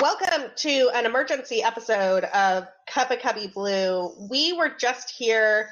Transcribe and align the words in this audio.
welcome 0.00 0.50
to 0.56 0.90
an 0.94 1.04
emergency 1.04 1.62
episode 1.62 2.24
of 2.24 2.66
Cuppa 2.88 3.20
Cubbie 3.20 3.52
Blue. 3.52 4.16
We 4.30 4.54
were 4.54 4.70
just 4.70 5.10
here 5.10 5.68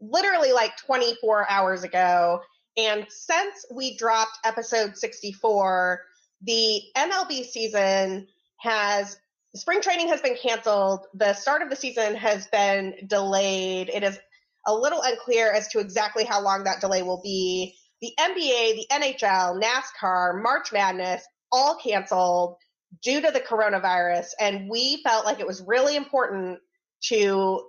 literally 0.00 0.50
like 0.50 0.76
24 0.78 1.48
hours 1.48 1.84
ago. 1.84 2.40
And 2.76 3.06
since 3.08 3.64
we 3.72 3.96
dropped 3.96 4.36
episode 4.44 4.96
64, 4.96 6.02
the 6.42 6.82
MLB 6.96 7.44
season 7.44 8.26
has 8.56 9.16
spring 9.54 9.80
training 9.80 10.08
has 10.08 10.20
been 10.22 10.36
canceled. 10.36 11.06
The 11.14 11.34
start 11.34 11.62
of 11.62 11.70
the 11.70 11.76
season 11.76 12.16
has 12.16 12.48
been 12.48 12.94
delayed. 13.06 13.90
It 13.90 14.02
is 14.02 14.18
a 14.66 14.74
little 14.74 15.02
unclear 15.02 15.52
as 15.52 15.68
to 15.68 15.78
exactly 15.78 16.24
how 16.24 16.42
long 16.42 16.64
that 16.64 16.80
delay 16.80 17.02
will 17.02 17.20
be. 17.22 17.76
The 18.02 18.10
NBA, 18.18 18.74
the 18.74 18.86
NHL, 18.90 19.62
NASCAR, 19.62 20.42
March 20.42 20.72
Madness, 20.72 21.22
all 21.52 21.76
canceled 21.76 22.56
due 23.02 23.20
to 23.20 23.30
the 23.30 23.40
coronavirus. 23.40 24.28
And 24.40 24.68
we 24.68 25.02
felt 25.02 25.24
like 25.24 25.40
it 25.40 25.46
was 25.46 25.62
really 25.66 25.96
important 25.96 26.60
to 27.04 27.62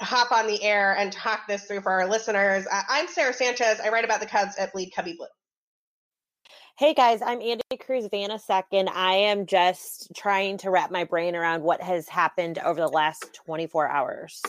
hop 0.00 0.32
on 0.32 0.46
the 0.46 0.62
air 0.62 0.96
and 0.96 1.12
talk 1.12 1.46
this 1.48 1.64
through 1.64 1.80
for 1.80 1.92
our 1.92 2.08
listeners. 2.08 2.66
Uh, 2.70 2.82
I'm 2.88 3.08
Sara 3.08 3.32
Sanchez. 3.32 3.80
I 3.80 3.88
write 3.90 4.04
about 4.04 4.20
the 4.20 4.26
Cubs 4.26 4.56
at 4.56 4.72
Bleed 4.72 4.92
Cubbie 4.96 5.16
Blue. 5.16 5.26
Hey 6.76 6.92
guys, 6.92 7.22
I'm 7.22 7.38
Andi 7.38 7.78
Cruz 7.78 8.08
Vanna 8.10 8.36
second. 8.36 8.88
I 8.88 9.12
am 9.12 9.46
just 9.46 10.10
trying 10.16 10.58
to 10.58 10.70
wrap 10.70 10.90
my 10.90 11.04
brain 11.04 11.36
around 11.36 11.62
what 11.62 11.80
has 11.80 12.08
happened 12.08 12.58
over 12.58 12.80
the 12.80 12.88
last 12.88 13.32
24 13.46 13.88
hours. 13.88 14.42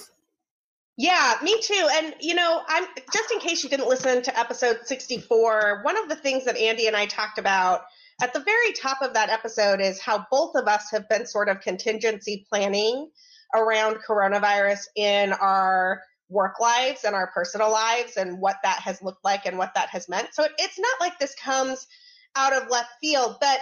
Yeah, 0.98 1.36
me 1.44 1.62
too. 1.62 1.88
And 1.94 2.16
you 2.22 2.34
know, 2.34 2.62
I'm 2.68 2.86
just 3.14 3.32
in 3.32 3.40
case 3.40 3.64
you 3.64 3.70
didn't 3.70 3.88
listen 3.88 4.24
to 4.24 4.40
episode 4.40 4.80
64, 4.86 5.82
one 5.84 5.98
of 6.02 6.10
the 6.10 6.16
things 6.16 6.46
that 6.46 6.56
Andi 6.56 6.88
and 6.88 6.96
I 6.96 7.06
talked 7.06 7.38
about 7.38 7.82
at 8.22 8.34
the 8.34 8.40
very 8.40 8.72
top 8.74 9.02
of 9.02 9.14
that 9.14 9.30
episode 9.30 9.82
is 9.82 10.00
how 10.00 10.26
both 10.32 10.56
of 10.56 10.68
us 10.68 10.92
have 10.92 11.10
been 11.10 11.26
sort 11.26 11.50
of 11.50 11.62
contingency 11.62 12.46
planning 12.50 13.10
around 13.54 13.98
coronavirus 14.08 14.82
in 14.96 15.34
our 15.34 16.02
work 16.30 16.60
lives 16.60 17.04
and 17.04 17.14
our 17.14 17.28
personal 17.28 17.72
lives 17.72 18.18
and 18.18 18.40
what 18.40 18.58
that 18.64 18.80
has 18.80 19.02
looked 19.02 19.24
like 19.24 19.46
and 19.46 19.58
what 19.58 19.74
that 19.76 19.90
has 19.90 20.10
meant. 20.10 20.30
So 20.34 20.46
it's 20.58 20.80
not 20.80 21.00
like 21.00 21.20
this 21.20 21.36
comes 21.36 21.88
out 22.36 22.54
of 22.54 22.70
left 22.70 22.90
field, 23.02 23.38
but 23.40 23.60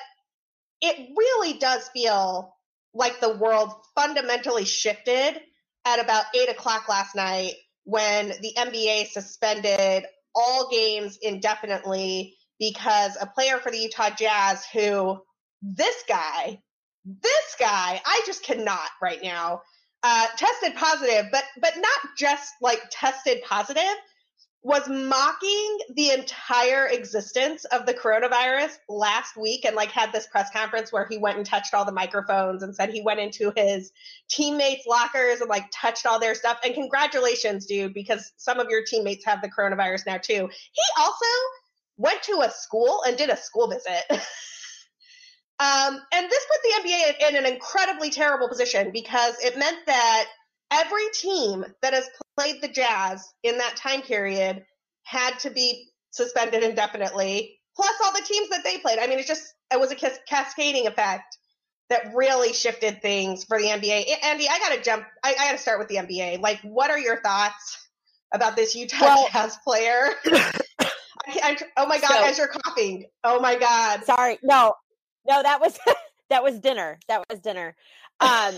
it 0.81 1.09
really 1.17 1.57
does 1.57 1.87
feel 1.89 2.55
like 2.93 3.19
the 3.19 3.35
world 3.35 3.73
fundamentally 3.95 4.65
shifted 4.65 5.39
at 5.85 5.99
about 5.99 6.25
eight 6.35 6.49
o'clock 6.49 6.87
last 6.87 7.15
night 7.15 7.53
when 7.85 8.29
the 8.41 8.53
NBA 8.57 9.07
suspended 9.07 10.05
all 10.35 10.69
games 10.69 11.17
indefinitely 11.21 12.37
because 12.63 13.17
a 13.19 13.25
player 13.25 13.57
for 13.57 13.71
the 13.71 13.77
Utah 13.77 14.09
Jazz 14.17 14.65
who 14.71 15.19
this 15.61 16.03
guy, 16.07 16.59
this 17.05 17.55
guy, 17.59 18.01
I 18.05 18.21
just 18.25 18.43
cannot 18.43 18.89
right 19.01 19.21
now, 19.21 19.61
uh, 20.01 20.27
tested 20.37 20.73
positive, 20.75 21.25
but 21.31 21.43
but 21.59 21.73
not 21.75 22.17
just 22.17 22.53
like 22.61 22.81
tested 22.89 23.41
positive, 23.43 23.83
was 24.61 24.87
mocking 24.87 25.77
the 25.95 26.11
entire 26.11 26.87
existence 26.87 27.65
of 27.65 27.85
the 27.85 27.93
coronavirus 27.93 28.77
last 28.87 29.35
week 29.35 29.65
and 29.65 29.75
like 29.75 29.91
had 29.91 30.13
this 30.13 30.27
press 30.27 30.49
conference 30.51 30.93
where 30.93 31.05
he 31.09 31.17
went 31.17 31.35
and 31.35 31.45
touched 31.45 31.73
all 31.73 31.83
the 31.83 31.91
microphones 31.91 32.63
and 32.63 32.73
said 32.73 32.89
he 32.89 33.01
went 33.01 33.19
into 33.19 33.51
his 33.57 33.91
teammates 34.29 34.87
lockers 34.87 35.41
and 35.41 35.49
like 35.49 35.65
touched 35.73 36.05
all 36.05 36.17
their 36.17 36.33
stuff. 36.33 36.59
And 36.63 36.73
congratulations 36.73 37.65
dude 37.65 37.93
because 37.93 38.31
some 38.37 38.59
of 38.59 38.69
your 38.69 38.83
teammates 38.85 39.25
have 39.25 39.41
the 39.41 39.51
coronavirus 39.51 40.05
now 40.05 40.17
too. 40.17 40.49
He 40.71 40.83
also 40.97 41.25
went 41.97 42.21
to 42.23 42.41
a 42.41 42.51
school 42.51 43.01
and 43.05 43.17
did 43.17 43.29
a 43.29 43.37
school 43.37 43.67
visit. 43.67 44.03
um, 45.59 45.99
and 46.13 46.29
this 46.29 46.45
put 46.45 46.61
the 46.63 46.89
NBA 46.89 47.29
in, 47.29 47.35
in 47.35 47.45
an 47.45 47.51
incredibly 47.51 48.09
terrible 48.09 48.47
position 48.47 48.91
because 48.91 49.35
it 49.43 49.57
meant 49.57 49.77
that 49.85 50.25
every 50.71 51.09
team 51.13 51.65
that 51.81 51.93
has 51.93 52.09
played 52.37 52.61
the 52.61 52.67
Jazz 52.67 53.33
in 53.43 53.57
that 53.59 53.75
time 53.75 54.01
period 54.01 54.65
had 55.03 55.37
to 55.39 55.51
be 55.51 55.89
suspended 56.11 56.63
indefinitely, 56.63 57.59
plus 57.75 57.95
all 58.03 58.13
the 58.13 58.25
teams 58.25 58.49
that 58.49 58.63
they 58.63 58.77
played. 58.77 58.99
I 58.99 59.07
mean, 59.07 59.19
it 59.19 59.27
just 59.27 59.53
it 59.71 59.79
was 59.79 59.91
a 59.91 59.95
cascading 60.27 60.87
effect 60.87 61.37
that 61.89 62.13
really 62.15 62.53
shifted 62.53 63.01
things 63.01 63.43
for 63.43 63.59
the 63.59 63.65
NBA. 63.65 64.05
Andi, 64.23 64.45
I 64.49 64.59
got 64.59 64.75
to 64.75 64.81
jump. 64.81 65.05
I, 65.23 65.35
I 65.39 65.45
got 65.47 65.51
to 65.53 65.57
start 65.57 65.79
with 65.79 65.89
the 65.89 65.95
NBA. 65.95 66.39
Like, 66.39 66.59
what 66.61 66.89
are 66.89 66.99
your 66.99 67.21
thoughts 67.21 67.87
about 68.33 68.55
this 68.55 68.75
Utah 68.75 68.97
well, 69.01 69.27
Jazz 69.31 69.57
player 69.63 70.09
I, 71.43 71.57
oh 71.77 71.85
my 71.85 71.99
god, 71.99 72.09
so, 72.09 72.23
as 72.25 72.37
you're 72.37 72.47
coughing. 72.47 73.05
Oh 73.23 73.39
my 73.39 73.55
god. 73.55 74.03
Sorry. 74.05 74.39
No. 74.41 74.73
No, 75.27 75.43
that 75.43 75.59
was 75.59 75.77
that 76.29 76.43
was 76.43 76.59
dinner. 76.59 76.99
That 77.07 77.23
was 77.29 77.39
dinner. 77.39 77.75
Um 78.19 78.55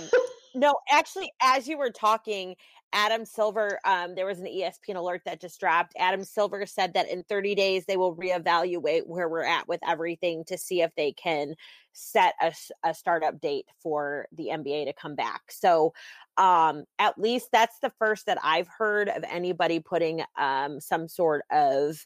no, 0.54 0.76
actually 0.90 1.32
as 1.42 1.68
you 1.68 1.78
were 1.78 1.90
talking, 1.90 2.56
Adam 2.94 3.26
Silver, 3.26 3.78
um, 3.84 4.16
there 4.16 4.26
was 4.26 4.40
an 4.40 4.46
ESPN 4.46 4.96
alert 4.96 5.22
that 5.26 5.42
just 5.42 5.60
dropped. 5.60 5.92
Adam 6.00 6.24
Silver 6.24 6.66
said 6.66 6.94
that 6.94 7.10
in 7.10 7.24
30 7.24 7.54
days 7.54 7.86
they 7.86 7.98
will 7.98 8.16
reevaluate 8.16 9.06
where 9.06 9.28
we're 9.28 9.44
at 9.44 9.68
with 9.68 9.82
everything 9.86 10.46
to 10.46 10.58
see 10.58 10.82
if 10.82 10.92
they 10.96 11.12
can 11.12 11.56
set 11.92 12.36
a, 12.42 12.54
a 12.86 12.94
startup 12.94 13.42
date 13.42 13.66
for 13.84 14.28
the 14.32 14.48
NBA 14.48 14.86
to 14.86 14.94
come 14.94 15.14
back. 15.14 15.42
So, 15.50 15.94
um, 16.38 16.86
at 16.98 17.18
least 17.18 17.50
that's 17.52 17.80
the 17.80 17.92
first 18.00 18.28
that 18.28 18.38
I've 18.42 18.68
heard 18.68 19.10
of 19.10 19.26
anybody 19.30 19.80
putting 19.82 20.24
um, 20.38 20.80
some 20.80 21.10
sort 21.10 21.44
of 21.52 22.06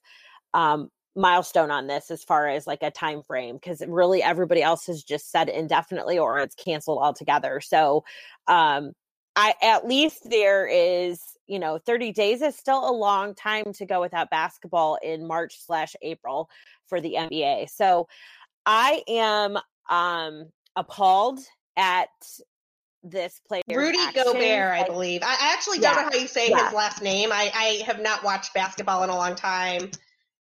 um, 0.54 0.90
milestone 1.16 1.72
on 1.72 1.88
this 1.88 2.12
as 2.12 2.24
far 2.24 2.48
as 2.48 2.68
like 2.68 2.82
a 2.82 2.92
time 2.92 3.22
frame 3.24 3.56
because 3.56 3.84
really 3.88 4.24
everybody 4.24 4.62
else 4.62 4.86
has 4.88 5.04
just 5.04 5.32
said 5.32 5.50
indefinitely 5.50 6.18
or 6.18 6.40
it's 6.40 6.56
canceled 6.56 7.00
altogether. 7.00 7.60
So 7.60 8.04
um 8.48 8.94
i 9.36 9.54
at 9.62 9.88
least 9.88 10.30
there 10.30 10.68
is 10.68 11.22
you 11.48 11.60
know 11.60 11.80
30 11.86 12.12
days 12.12 12.42
is 12.42 12.56
still 12.56 12.90
a 12.90 12.92
long 12.92 13.34
time 13.36 13.72
to 13.74 13.86
go 13.86 14.02
without 14.02 14.30
basketball 14.30 14.98
in 15.02 15.26
march 15.26 15.58
slash 15.66 15.96
april 16.02 16.50
for 16.88 17.00
the 17.00 17.16
nba 17.18 17.70
so 17.70 18.08
i 18.66 19.02
am 19.08 19.58
um 19.90 20.46
appalled 20.76 21.40
at 21.78 22.10
this 23.04 23.40
player 23.48 23.62
rudy 23.70 23.98
action. 24.00 24.24
gobert 24.26 24.74
i 24.74 24.84
believe. 24.86 25.22
I 25.24 25.38
actually 25.54 25.80
don't 25.80 25.96
yeah, 25.96 26.02
know 26.02 26.10
how 26.12 26.18
you 26.18 26.28
say 26.28 26.50
yeah. 26.50 26.66
his 26.66 26.74
last 26.74 27.02
name. 27.02 27.32
I, 27.32 27.50
I 27.56 27.84
have 27.86 28.02
not 28.02 28.26
watched 28.26 28.54
basketball 28.54 29.04
in 29.04 29.10
a 29.10 29.16
long 29.16 29.36
time 29.36 29.90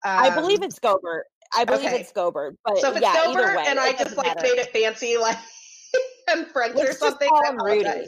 um, 0.05 0.19
I 0.19 0.29
believe 0.33 0.61
it's 0.63 0.79
Gobert. 0.79 1.25
I 1.55 1.65
believe 1.65 1.87
okay. 1.87 1.99
it's 2.01 2.11
Gobert. 2.11 2.57
But 2.65 2.77
so 2.79 2.91
if 2.91 2.97
it's 2.97 3.05
yeah, 3.05 3.25
Gobert 3.25 3.57
way, 3.57 3.65
and 3.67 3.79
I 3.79 3.93
just 3.93 4.17
like 4.17 4.27
matter. 4.27 4.41
made 4.43 4.59
it 4.59 4.71
fancy, 4.71 5.17
like 5.21 5.37
and 6.29 6.47
French 6.47 6.75
Let's 6.75 6.91
or 6.91 6.93
something, 6.93 7.29
call 7.29 7.45
him 7.45 7.57
Rudy. 7.63 8.07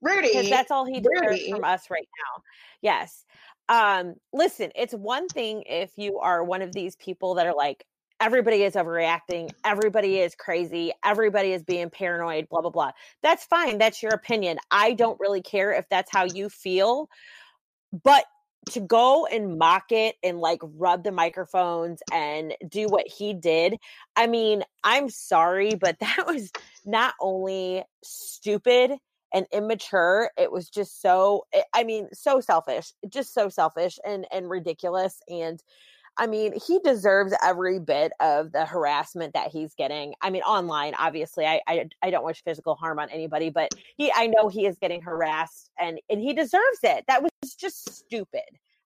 Rudy, 0.00 0.28
because 0.28 0.50
that's 0.50 0.70
all 0.70 0.84
he 0.84 1.00
deserves 1.00 1.48
from 1.48 1.64
us 1.64 1.90
right 1.90 2.08
now. 2.26 2.42
Yes. 2.80 3.24
Um, 3.68 4.14
listen, 4.32 4.70
it's 4.74 4.94
one 4.94 5.28
thing 5.28 5.62
if 5.66 5.90
you 5.96 6.18
are 6.18 6.42
one 6.44 6.62
of 6.62 6.72
these 6.72 6.96
people 6.96 7.34
that 7.34 7.46
are 7.46 7.54
like, 7.54 7.84
everybody 8.20 8.62
is 8.62 8.74
overreacting, 8.74 9.50
everybody 9.64 10.18
is 10.18 10.34
crazy, 10.34 10.92
everybody 11.04 11.52
is 11.52 11.62
being 11.62 11.90
paranoid, 11.90 12.48
blah, 12.48 12.60
blah, 12.60 12.70
blah. 12.70 12.90
That's 13.22 13.44
fine. 13.44 13.78
That's 13.78 14.02
your 14.02 14.12
opinion. 14.12 14.58
I 14.70 14.94
don't 14.94 15.18
really 15.20 15.42
care 15.42 15.72
if 15.72 15.88
that's 15.88 16.10
how 16.10 16.24
you 16.24 16.48
feel. 16.48 17.08
But 18.04 18.24
to 18.70 18.80
go 18.80 19.26
and 19.26 19.58
mock 19.58 19.90
it 19.90 20.16
and 20.22 20.38
like 20.38 20.60
rub 20.62 21.04
the 21.04 21.12
microphones 21.12 22.00
and 22.12 22.54
do 22.68 22.86
what 22.86 23.06
he 23.06 23.32
did. 23.32 23.76
I 24.16 24.26
mean, 24.26 24.62
I'm 24.84 25.08
sorry, 25.08 25.74
but 25.74 25.98
that 26.00 26.24
was 26.26 26.50
not 26.84 27.14
only 27.20 27.84
stupid 28.02 28.92
and 29.32 29.46
immature, 29.52 30.30
it 30.38 30.50
was 30.50 30.70
just 30.70 31.02
so 31.02 31.46
eh, 31.52 31.62
I 31.74 31.84
mean, 31.84 32.08
so 32.12 32.40
selfish, 32.40 32.92
just 33.08 33.34
so 33.34 33.48
selfish 33.48 33.98
and 34.04 34.26
and 34.32 34.48
ridiculous 34.48 35.20
and 35.28 35.62
I 36.18 36.26
mean, 36.26 36.52
he 36.66 36.80
deserves 36.80 37.32
every 37.44 37.78
bit 37.78 38.12
of 38.18 38.50
the 38.50 38.66
harassment 38.66 39.34
that 39.34 39.52
he's 39.52 39.72
getting. 39.74 40.14
I 40.20 40.30
mean, 40.30 40.42
online, 40.42 40.94
obviously, 40.98 41.46
I, 41.46 41.60
I, 41.68 41.88
I 42.02 42.10
don't 42.10 42.24
wish 42.24 42.42
physical 42.42 42.74
harm 42.74 42.98
on 42.98 43.08
anybody, 43.08 43.50
but 43.50 43.70
he, 43.96 44.12
I 44.12 44.26
know 44.26 44.48
he 44.48 44.66
is 44.66 44.76
getting 44.80 45.00
harassed, 45.00 45.70
and 45.78 46.00
and 46.10 46.20
he 46.20 46.34
deserves 46.34 46.80
it. 46.82 47.04
That 47.06 47.22
was 47.22 47.30
just 47.54 47.88
stupid. 47.90 48.42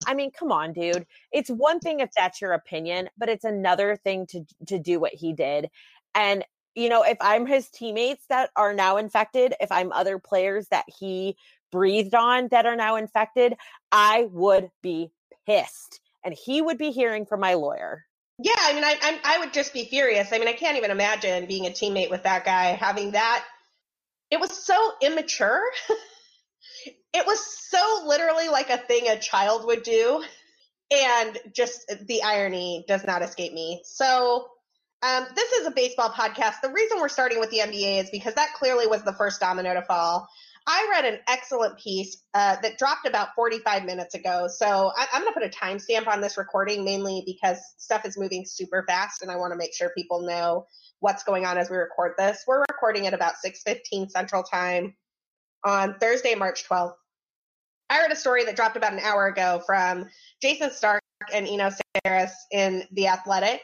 I 0.06 0.14
mean, 0.14 0.31
come 0.31 0.52
on, 0.52 0.73
dude. 0.75 1.06
It's 1.32 1.49
one 1.49 1.81
thing 1.81 2.00
if 2.00 2.11
that's 2.17 2.40
your 2.40 2.52
opinion, 2.52 3.08
but 3.17 3.31
it's 3.31 3.44
another 3.44 3.96
thing 3.96 4.26
to 4.29 4.44
to 4.67 4.79
do 4.79 5.00
what 5.00 5.14
he 5.14 5.32
did. 5.32 5.70
And 6.14 6.44
you 6.75 6.90
know, 6.90 7.02
if 7.02 7.17
I'm 7.20 7.46
his 7.46 7.70
teammates 7.70 8.25
that 8.29 8.50
are 8.56 8.75
now 8.75 8.99
infected, 8.99 9.55
if 9.61 9.73
I'm 9.73 9.90
other 9.93 10.19
players 10.19 10.69
that 10.69 10.84
he 10.87 11.37
breathed 11.70 12.14
on 12.14 12.49
that 12.50 12.67
are 12.67 12.76
now 12.76 12.96
infected, 12.96 13.55
I 13.90 14.29
would 14.31 14.70
be 14.82 15.11
pissed 15.46 16.00
and 16.24 16.34
he 16.34 16.62
would 16.62 16.78
be 16.78 16.90
hearing 16.90 17.26
from 17.26 17.40
my 17.40 17.54
lawyer. 17.54 18.04
Yeah, 18.38 18.52
I 18.58 18.72
mean, 18.72 18.84
I, 18.84 18.96
I, 19.02 19.20
I 19.24 19.38
would 19.38 19.52
just 19.52 19.72
be 19.72 19.84
furious. 19.84 20.32
I 20.32 20.38
mean, 20.38 20.48
I 20.48 20.52
can't 20.54 20.76
even 20.76 20.90
imagine 20.90 21.46
being 21.46 21.66
a 21.66 21.70
teammate 21.70 22.10
with 22.10 22.22
that 22.24 22.44
guy, 22.44 22.66
having 22.72 23.12
that. 23.12 23.44
It 24.30 24.40
was 24.40 24.50
so 24.50 24.74
immature. 25.02 25.62
it 27.12 27.26
was 27.26 27.40
so 27.69 28.04
literally 28.06 28.48
like 28.48 28.70
a 28.70 28.78
thing 28.78 29.08
a 29.08 29.19
child 29.19 29.66
would 29.66 29.82
do, 29.82 30.24
and 30.90 31.38
just 31.54 31.92
the 32.06 32.22
irony 32.22 32.84
does 32.88 33.04
not 33.04 33.22
escape 33.22 33.52
me. 33.52 33.82
So, 33.84 34.48
Um, 35.02 35.26
this 35.34 35.50
is 35.52 35.66
a 35.66 35.72
baseball 35.72 36.10
podcast. 36.10 36.60
The 36.62 36.70
reason 36.70 36.98
we're 37.00 37.08
starting 37.08 37.40
with 37.40 37.50
the 37.50 37.58
NBA 37.58 38.04
is 38.04 38.10
because 38.10 38.34
that 38.34 38.54
clearly 38.54 38.86
was 38.86 39.02
the 39.02 39.12
first 39.12 39.40
domino 39.40 39.74
to 39.74 39.82
fall. 39.82 40.28
I 40.67 40.88
read 40.93 41.05
an 41.05 41.20
excellent 41.29 41.79
piece 41.79 42.23
uh, 42.35 42.56
that 42.62 42.79
dropped 42.79 43.06
about 43.06 43.35
45 43.35 43.85
minutes 43.85 44.14
ago. 44.14 44.49
So 44.49 44.93
I, 44.97 45.06
am 45.12 45.23
going 45.23 45.32
to 45.32 45.41
put 45.41 45.47
a 45.47 45.49
timestamp 45.49 46.06
on 46.06 46.20
this 46.20 46.38
recording 46.38 46.85
mainly 46.85 47.23
because 47.26 47.59
stuff 47.79 48.05
is 48.05 48.19
moving 48.19 48.44
super 48.47 48.85
fast 48.87 49.23
and 49.23 49.31
I 49.31 49.37
want 49.37 49.53
to 49.53 49.56
make 49.56 49.75
sure 49.75 49.91
people 49.97 50.23
know 50.23 50.67
what's 51.00 51.25
going 51.25 51.44
on 51.44 51.59
as 51.59 51.69
we 51.69 51.76
record 51.76 52.12
this. 52.17 52.44
We're 52.47 52.64
recording 52.70 53.06
at 53.06 53.14
about 53.14 53.35
6:15 53.44 54.11
Central 54.11 54.44
Time 54.44 54.94
on 55.64 55.99
Thursday, 55.99 56.35
March 56.35 56.65
12th. 56.69 56.94
I 57.91 58.00
read 58.00 58.12
a 58.12 58.17
story 58.17 58.44
that 58.44 58.56
dropped 58.56 58.76
about 58.76 58.93
an 58.93 59.00
hour 59.00 59.26
ago 59.26 59.62
from 59.67 60.06
Jayson 60.41 60.70
Stark 60.70 61.03
and 61.32 61.47
Eno 61.47 61.70
Sarris 62.06 62.32
in 62.53 62.85
The 62.93 63.08
Athletic. 63.08 63.62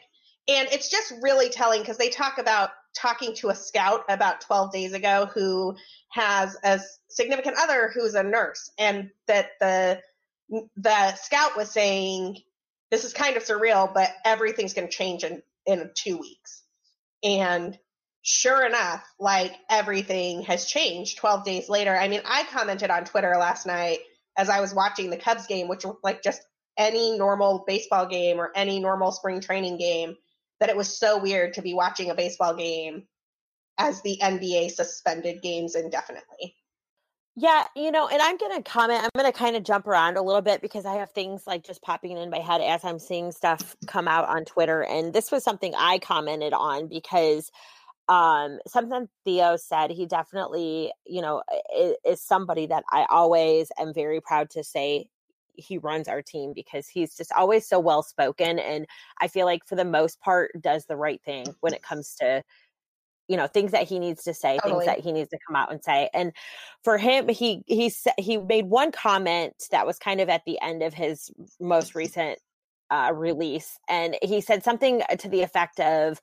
And 0.49 0.69
it's 0.73 0.89
just 0.89 1.13
really 1.23 1.51
telling 1.51 1.83
because 1.83 1.99
they 1.99 2.09
talk 2.09 2.39
about 2.39 2.71
talking 2.97 3.35
to 3.37 3.51
a 3.51 3.55
scout 3.55 4.05
about 4.09 4.41
12 4.41 4.73
days 4.73 4.93
ago 4.95 5.29
who 5.33 5.77
has 6.11 6.57
a 6.65 6.81
significant 7.09 7.57
other 7.61 7.91
who's 7.95 8.15
a 8.15 8.23
nurse 8.23 8.71
and 8.79 9.11
that 9.27 9.51
the 9.61 10.01
the 10.77 11.15
scout 11.17 11.57
was 11.57 11.71
saying 11.71 12.39
this 12.91 13.05
is 13.05 13.13
kind 13.13 13.37
of 13.37 13.45
surreal 13.45 13.93
but 13.93 14.11
everything's 14.25 14.73
going 14.73 14.89
to 14.89 14.97
change 14.97 15.23
in 15.23 15.43
in 15.67 15.91
2 15.95 16.17
weeks. 16.17 16.63
And 17.23 17.79
sure 18.23 18.67
enough 18.67 19.05
like 19.21 19.53
everything 19.69 20.43
has 20.43 20.65
changed 20.65 21.19
12 21.19 21.45
days 21.45 21.69
later. 21.69 21.95
I 21.95 22.09
mean 22.09 22.23
i 22.25 22.45
commented 22.45 22.91
on 22.91 23.05
twitter 23.05 23.37
last 23.39 23.67
night 23.67 23.99
as 24.37 24.49
i 24.49 24.61
was 24.61 24.75
watching 24.75 25.11
the 25.11 25.19
cubs 25.19 25.47
game 25.47 25.69
which 25.69 25.85
was 25.85 25.97
like 26.03 26.23
just 26.23 26.41
any 26.79 27.19
normal 27.19 27.65
baseball 27.67 28.07
game 28.07 28.39
or 28.39 28.51
any 28.55 28.81
normal 28.81 29.13
spring 29.13 29.41
training 29.41 29.77
game 29.77 30.17
that 30.61 30.69
it 30.69 30.77
was 30.77 30.99
so 30.99 31.19
weird 31.19 31.55
to 31.55 31.63
be 31.63 31.75
watching 31.75 32.11
a 32.11 32.15
baseball 32.15 32.55
game 32.55 33.05
as 33.79 34.03
the 34.03 34.19
NBA 34.21 34.73
suspended 34.73 35.43
games 35.43 35.75
indefinitely. 35.75 36.57
Yeah, 37.41 37.67
you 37.77 37.93
know, 37.93 38.09
and 38.09 38.21
I'm 38.21 38.37
going 38.37 38.61
to 38.61 38.69
comment. 38.69 39.05
I'm 39.05 39.11
going 39.17 39.33
to 39.33 39.39
kind 39.39 39.55
of 39.55 39.63
jump 39.63 39.87
around 39.87 40.17
a 40.17 40.23
little 40.23 40.43
bit 40.43 40.61
because 40.61 40.85
I 40.85 40.95
have 40.95 41.13
things 41.13 41.47
like 41.47 41.65
just 41.65 41.81
popping 41.83 42.17
in 42.17 42.31
my 42.31 42.41
head 42.41 42.61
as 42.61 42.85
I'm 42.85 42.99
seeing 42.99 43.31
stuff 43.31 43.77
come 43.87 44.09
out 44.09 44.29
on 44.29 44.45
Twitter. 44.45 44.83
And 44.83 45.13
this 45.13 45.31
was 45.31 45.45
something 45.45 45.73
I 45.77 46.01
commented 46.01 46.53
on 46.53 46.89
because 46.89 47.53
um 48.09 48.59
something 48.67 49.09
Theo 49.25 49.57
said 49.57 49.93
he 49.93 50.07
definitely, 50.07 50.93
you 51.07 51.23
know, 51.23 51.45
is, 51.79 51.95
is 52.05 52.21
somebody 52.21 52.67
that 52.67 52.83
I 52.91 53.07
always 53.09 53.71
am 53.79 53.95
very 53.95 54.21
proud 54.21 54.51
to 54.51 54.65
say 54.65 55.09
he 55.59 55.79
runs 55.79 56.09
our 56.09 56.23
team 56.23 56.53
because 56.55 56.89
he's 56.89 57.17
just 57.17 57.33
always 57.33 57.67
so 57.67 57.79
well 57.79 58.03
spoken 58.03 58.59
and 58.59 58.87
I 59.21 59.29
feel 59.29 59.45
like 59.45 59.67
for 59.67 59.75
the 59.75 59.85
most 59.85 60.21
part 60.21 60.53
does 60.61 60.87
the 60.87 60.97
right 60.97 61.21
thing 61.23 61.47
when 61.61 61.75
it 61.75 61.83
comes 61.83 62.15
to 62.21 62.43
you 63.29 63.37
know 63.37 63.47
things 63.47 63.73
that 63.73 63.87
he 63.87 63.99
needs 63.99 64.25
to 64.25 64.35
say 64.35 64.59
totally. 64.63 64.87
things 64.87 64.97
that 64.97 65.05
he 65.05 65.13
needs 65.13 65.31
to 65.31 65.39
come 65.47 65.57
out 65.57 65.71
and 65.71 65.83
say 65.83 66.09
and 66.15 66.33
for 66.83 66.97
him 66.97 67.29
he 67.29 67.63
he 67.67 67.93
he 68.19 68.39
made 68.39 68.67
one 68.67 68.91
comment 68.91 69.55
that 69.71 69.87
was 69.87 69.99
kind 69.99 70.21
of 70.21 70.29
at 70.29 70.43
the 70.47 70.61
end 70.63 70.83
of 70.83 70.95
his 70.95 71.31
most 71.61 71.95
recent 71.95 72.39
uh, 72.91 73.13
release 73.15 73.79
and 73.89 74.17
he 74.23 74.41
said 74.41 74.65
something 74.65 75.03
to 75.19 75.29
the 75.29 75.43
effect 75.43 75.79
of 75.79 76.21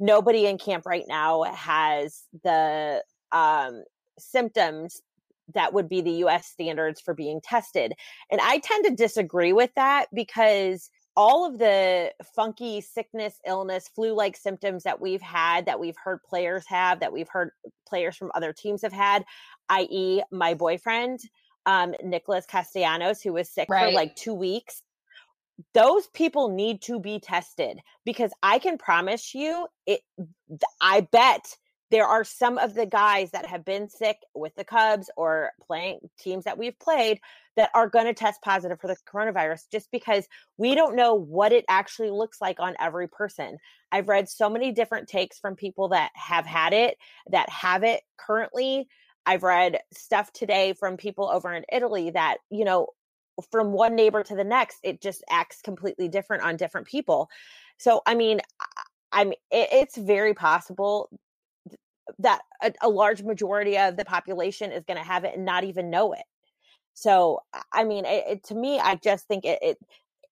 nobody 0.00 0.46
in 0.46 0.58
camp 0.58 0.84
right 0.84 1.04
now 1.06 1.44
has 1.44 2.24
the 2.42 3.02
um 3.30 3.84
symptoms 4.18 5.00
that 5.54 5.72
would 5.72 5.88
be 5.88 6.00
the 6.00 6.24
US 6.24 6.46
standards 6.46 7.00
for 7.00 7.14
being 7.14 7.40
tested. 7.40 7.92
And 8.30 8.40
I 8.40 8.58
tend 8.58 8.84
to 8.84 8.90
disagree 8.94 9.52
with 9.52 9.70
that 9.76 10.06
because 10.12 10.90
all 11.18 11.44
of 11.44 11.58
the 11.58 12.12
funky 12.36 12.80
sickness, 12.80 13.40
illness, 13.44 13.90
flu 13.92 14.14
like 14.14 14.36
symptoms 14.36 14.84
that 14.84 15.00
we've 15.00 15.20
had, 15.20 15.66
that 15.66 15.80
we've 15.80 15.96
heard 15.96 16.22
players 16.22 16.64
have, 16.68 17.00
that 17.00 17.12
we've 17.12 17.28
heard 17.28 17.50
players 17.88 18.16
from 18.16 18.30
other 18.34 18.52
teams 18.52 18.82
have 18.82 18.92
had, 18.92 19.24
i.e., 19.68 20.22
my 20.30 20.54
boyfriend, 20.54 21.18
um, 21.66 21.92
Nicholas 22.04 22.46
Castellanos, 22.46 23.20
who 23.20 23.32
was 23.32 23.50
sick 23.50 23.68
right. 23.68 23.86
for 23.86 23.92
like 23.92 24.14
two 24.14 24.32
weeks. 24.32 24.80
Those 25.74 26.06
people 26.14 26.50
need 26.50 26.82
to 26.82 27.00
be 27.00 27.18
tested 27.18 27.80
because 28.04 28.30
I 28.44 28.60
can 28.60 28.78
promise 28.78 29.34
you, 29.34 29.66
it. 29.86 30.02
I 30.80 31.00
bet 31.00 31.56
there 31.90 32.06
are 32.06 32.24
some 32.24 32.58
of 32.58 32.74
the 32.74 32.86
guys 32.86 33.30
that 33.30 33.46
have 33.46 33.64
been 33.64 33.88
sick 33.88 34.18
with 34.34 34.54
the 34.56 34.64
Cubs 34.64 35.10
or 35.16 35.52
playing 35.66 36.00
teams 36.18 36.44
that 36.44 36.58
we've 36.58 36.78
played 36.78 37.20
that 37.56 37.70
are 37.74 37.88
going 37.88 38.04
to 38.04 38.14
test 38.14 38.42
positive 38.42 38.80
for 38.80 38.88
the 38.88 38.96
coronavirus 39.10 39.62
just 39.72 39.90
because 39.90 40.26
we 40.58 40.74
don't 40.74 40.96
know 40.96 41.14
what 41.14 41.52
it 41.52 41.64
actually 41.68 42.10
looks 42.10 42.40
like 42.40 42.60
on 42.60 42.76
every 42.78 43.08
person. 43.08 43.58
I've 43.90 44.08
read 44.08 44.28
so 44.28 44.50
many 44.50 44.72
different 44.72 45.08
takes 45.08 45.38
from 45.38 45.56
people 45.56 45.88
that 45.88 46.10
have 46.14 46.46
had 46.46 46.72
it, 46.72 46.96
that 47.30 47.48
have 47.48 47.84
it 47.84 48.02
currently. 48.16 48.88
I've 49.24 49.42
read 49.42 49.80
stuff 49.92 50.32
today 50.32 50.74
from 50.74 50.96
people 50.96 51.28
over 51.28 51.52
in 51.52 51.64
Italy 51.72 52.10
that, 52.10 52.38
you 52.50 52.64
know, 52.64 52.88
from 53.50 53.72
one 53.72 53.94
neighbor 53.94 54.22
to 54.22 54.34
the 54.34 54.44
next, 54.44 54.78
it 54.82 55.00
just 55.00 55.22
acts 55.30 55.60
completely 55.62 56.08
different 56.08 56.42
on 56.42 56.56
different 56.56 56.86
people. 56.86 57.28
So, 57.78 58.02
I 58.06 58.14
mean, 58.14 58.40
I'm 59.12 59.32
it's 59.50 59.96
very 59.96 60.34
possible 60.34 61.08
that 62.18 62.40
a, 62.62 62.72
a 62.82 62.88
large 62.88 63.22
majority 63.22 63.78
of 63.78 63.96
the 63.96 64.04
population 64.04 64.72
is 64.72 64.84
going 64.84 64.98
to 64.98 65.04
have 65.04 65.24
it 65.24 65.34
and 65.36 65.44
not 65.44 65.64
even 65.64 65.90
know 65.90 66.12
it. 66.12 66.24
So, 66.94 67.40
I 67.72 67.84
mean, 67.84 68.04
it, 68.04 68.24
it, 68.28 68.44
to 68.44 68.54
me, 68.54 68.80
I 68.80 68.96
just 68.96 69.26
think 69.28 69.44
it, 69.44 69.58
it, 69.62 69.78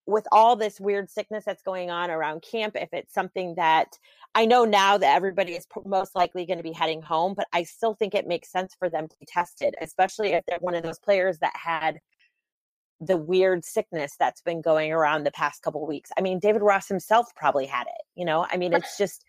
with 0.05 0.27
all 0.31 0.55
this 0.55 0.79
weird 0.79 1.09
sickness 1.09 1.43
that's 1.45 1.61
going 1.61 1.89
on 1.89 2.09
around 2.09 2.41
camp, 2.41 2.75
if 2.75 2.89
it's 2.93 3.13
something 3.13 3.55
that 3.55 3.97
I 4.35 4.45
know 4.45 4.65
now 4.65 4.97
that 4.97 5.15
everybody 5.15 5.53
is 5.53 5.65
most 5.85 6.15
likely 6.15 6.45
going 6.45 6.57
to 6.57 6.63
be 6.63 6.71
heading 6.71 7.01
home, 7.01 7.33
but 7.35 7.47
I 7.53 7.63
still 7.63 7.93
think 7.93 8.15
it 8.15 8.27
makes 8.27 8.51
sense 8.51 8.75
for 8.77 8.89
them 8.89 9.07
to 9.07 9.15
be 9.19 9.25
tested, 9.25 9.75
especially 9.81 10.33
if 10.33 10.43
they're 10.47 10.59
one 10.59 10.75
of 10.75 10.83
those 10.83 10.99
players 10.99 11.39
that 11.39 11.53
had 11.55 11.99
the 12.99 13.17
weird 13.17 13.63
sickness 13.63 14.15
that's 14.19 14.41
been 14.41 14.61
going 14.61 14.91
around 14.91 15.23
the 15.23 15.31
past 15.31 15.61
couple 15.61 15.85
weeks. 15.85 16.09
I 16.17 16.21
mean, 16.21 16.39
David 16.39 16.61
Ross 16.61 16.87
himself 16.87 17.27
probably 17.35 17.65
had 17.65 17.87
it, 17.87 18.01
you 18.15 18.25
know? 18.25 18.45
I 18.49 18.57
mean, 18.57 18.73
it's 18.73 18.97
just, 18.97 19.23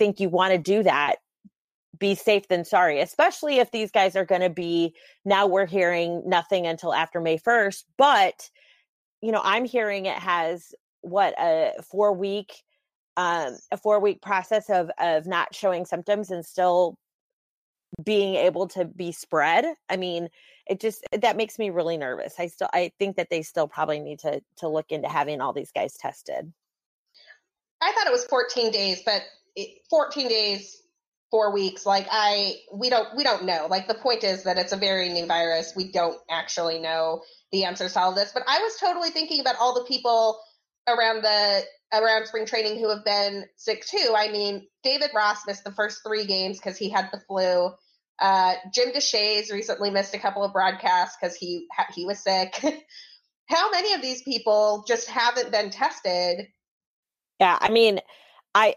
think 0.00 0.18
you 0.18 0.30
want 0.30 0.52
to 0.52 0.58
do 0.58 0.82
that 0.82 1.16
be 1.98 2.14
safe 2.14 2.48
than 2.48 2.64
sorry, 2.64 3.00
especially 3.00 3.58
if 3.58 3.70
these 3.70 3.90
guys 3.90 4.16
are 4.16 4.24
going 4.24 4.40
to 4.40 4.48
be 4.48 4.94
now 5.26 5.46
we're 5.46 5.66
hearing 5.66 6.22
nothing 6.26 6.66
until 6.66 6.94
after 6.94 7.20
May 7.20 7.36
1st. 7.36 7.84
But, 7.98 8.48
you 9.20 9.30
know, 9.30 9.42
I'm 9.44 9.66
hearing 9.66 10.06
it 10.06 10.16
has 10.16 10.74
what 11.02 11.34
a 11.38 11.72
four 11.82 12.14
week, 12.14 12.62
um, 13.18 13.58
a 13.70 13.76
four 13.76 14.00
week 14.00 14.22
process 14.22 14.70
of, 14.70 14.90
of 14.98 15.26
not 15.26 15.54
showing 15.54 15.84
symptoms 15.84 16.30
and 16.30 16.46
still 16.46 16.96
being 18.02 18.36
able 18.36 18.68
to 18.68 18.86
be 18.86 19.12
spread. 19.12 19.66
I 19.90 19.98
mean, 19.98 20.30
it 20.66 20.80
just, 20.80 21.04
that 21.12 21.36
makes 21.36 21.58
me 21.58 21.68
really 21.68 21.98
nervous. 21.98 22.36
I 22.38 22.46
still, 22.46 22.70
I 22.72 22.92
think 22.98 23.16
that 23.16 23.28
they 23.28 23.42
still 23.42 23.68
probably 23.68 24.00
need 24.00 24.20
to, 24.20 24.40
to 24.58 24.68
look 24.68 24.86
into 24.88 25.08
having 25.08 25.42
all 25.42 25.52
these 25.52 25.72
guys 25.72 25.98
tested. 25.98 26.50
I 27.82 27.92
thought 27.92 28.06
it 28.06 28.12
was 28.12 28.24
14 28.24 28.70
days, 28.70 29.02
but 29.04 29.22
14 29.88 30.28
days, 30.28 30.82
four 31.30 31.52
weeks. 31.52 31.86
Like 31.86 32.06
I, 32.10 32.56
we 32.72 32.90
don't, 32.90 33.08
we 33.16 33.24
don't 33.24 33.44
know. 33.44 33.66
Like 33.70 33.88
the 33.88 33.94
point 33.94 34.24
is 34.24 34.44
that 34.44 34.58
it's 34.58 34.72
a 34.72 34.76
very 34.76 35.08
new 35.08 35.26
virus. 35.26 35.72
We 35.76 35.92
don't 35.92 36.18
actually 36.28 36.78
know 36.78 37.22
the 37.52 37.64
answers 37.64 37.94
to 37.94 38.00
all 38.00 38.14
this. 38.14 38.32
But 38.32 38.44
I 38.48 38.58
was 38.58 38.76
totally 38.76 39.10
thinking 39.10 39.40
about 39.40 39.56
all 39.60 39.74
the 39.74 39.84
people 39.84 40.40
around 40.88 41.22
the 41.22 41.62
around 41.92 42.26
spring 42.26 42.46
training 42.46 42.78
who 42.78 42.88
have 42.88 43.04
been 43.04 43.44
sick 43.56 43.84
too. 43.84 44.14
I 44.16 44.30
mean, 44.30 44.66
David 44.82 45.10
Ross 45.14 45.46
missed 45.46 45.64
the 45.64 45.72
first 45.72 46.00
three 46.06 46.24
games 46.24 46.58
because 46.58 46.78
he 46.78 46.88
had 46.88 47.08
the 47.12 47.20
flu. 47.26 47.70
Uh, 48.20 48.54
Jim 48.72 48.90
Deshaies 48.90 49.50
recently 49.50 49.90
missed 49.90 50.14
a 50.14 50.18
couple 50.18 50.44
of 50.44 50.52
broadcasts 50.52 51.16
because 51.20 51.34
he 51.34 51.66
he 51.94 52.04
was 52.04 52.22
sick. 52.22 52.54
How 53.48 53.70
many 53.70 53.94
of 53.94 54.02
these 54.02 54.22
people 54.22 54.84
just 54.86 55.08
haven't 55.08 55.50
been 55.50 55.70
tested? 55.70 56.46
Yeah, 57.40 57.58
I 57.60 57.70
mean, 57.70 58.00
I 58.54 58.74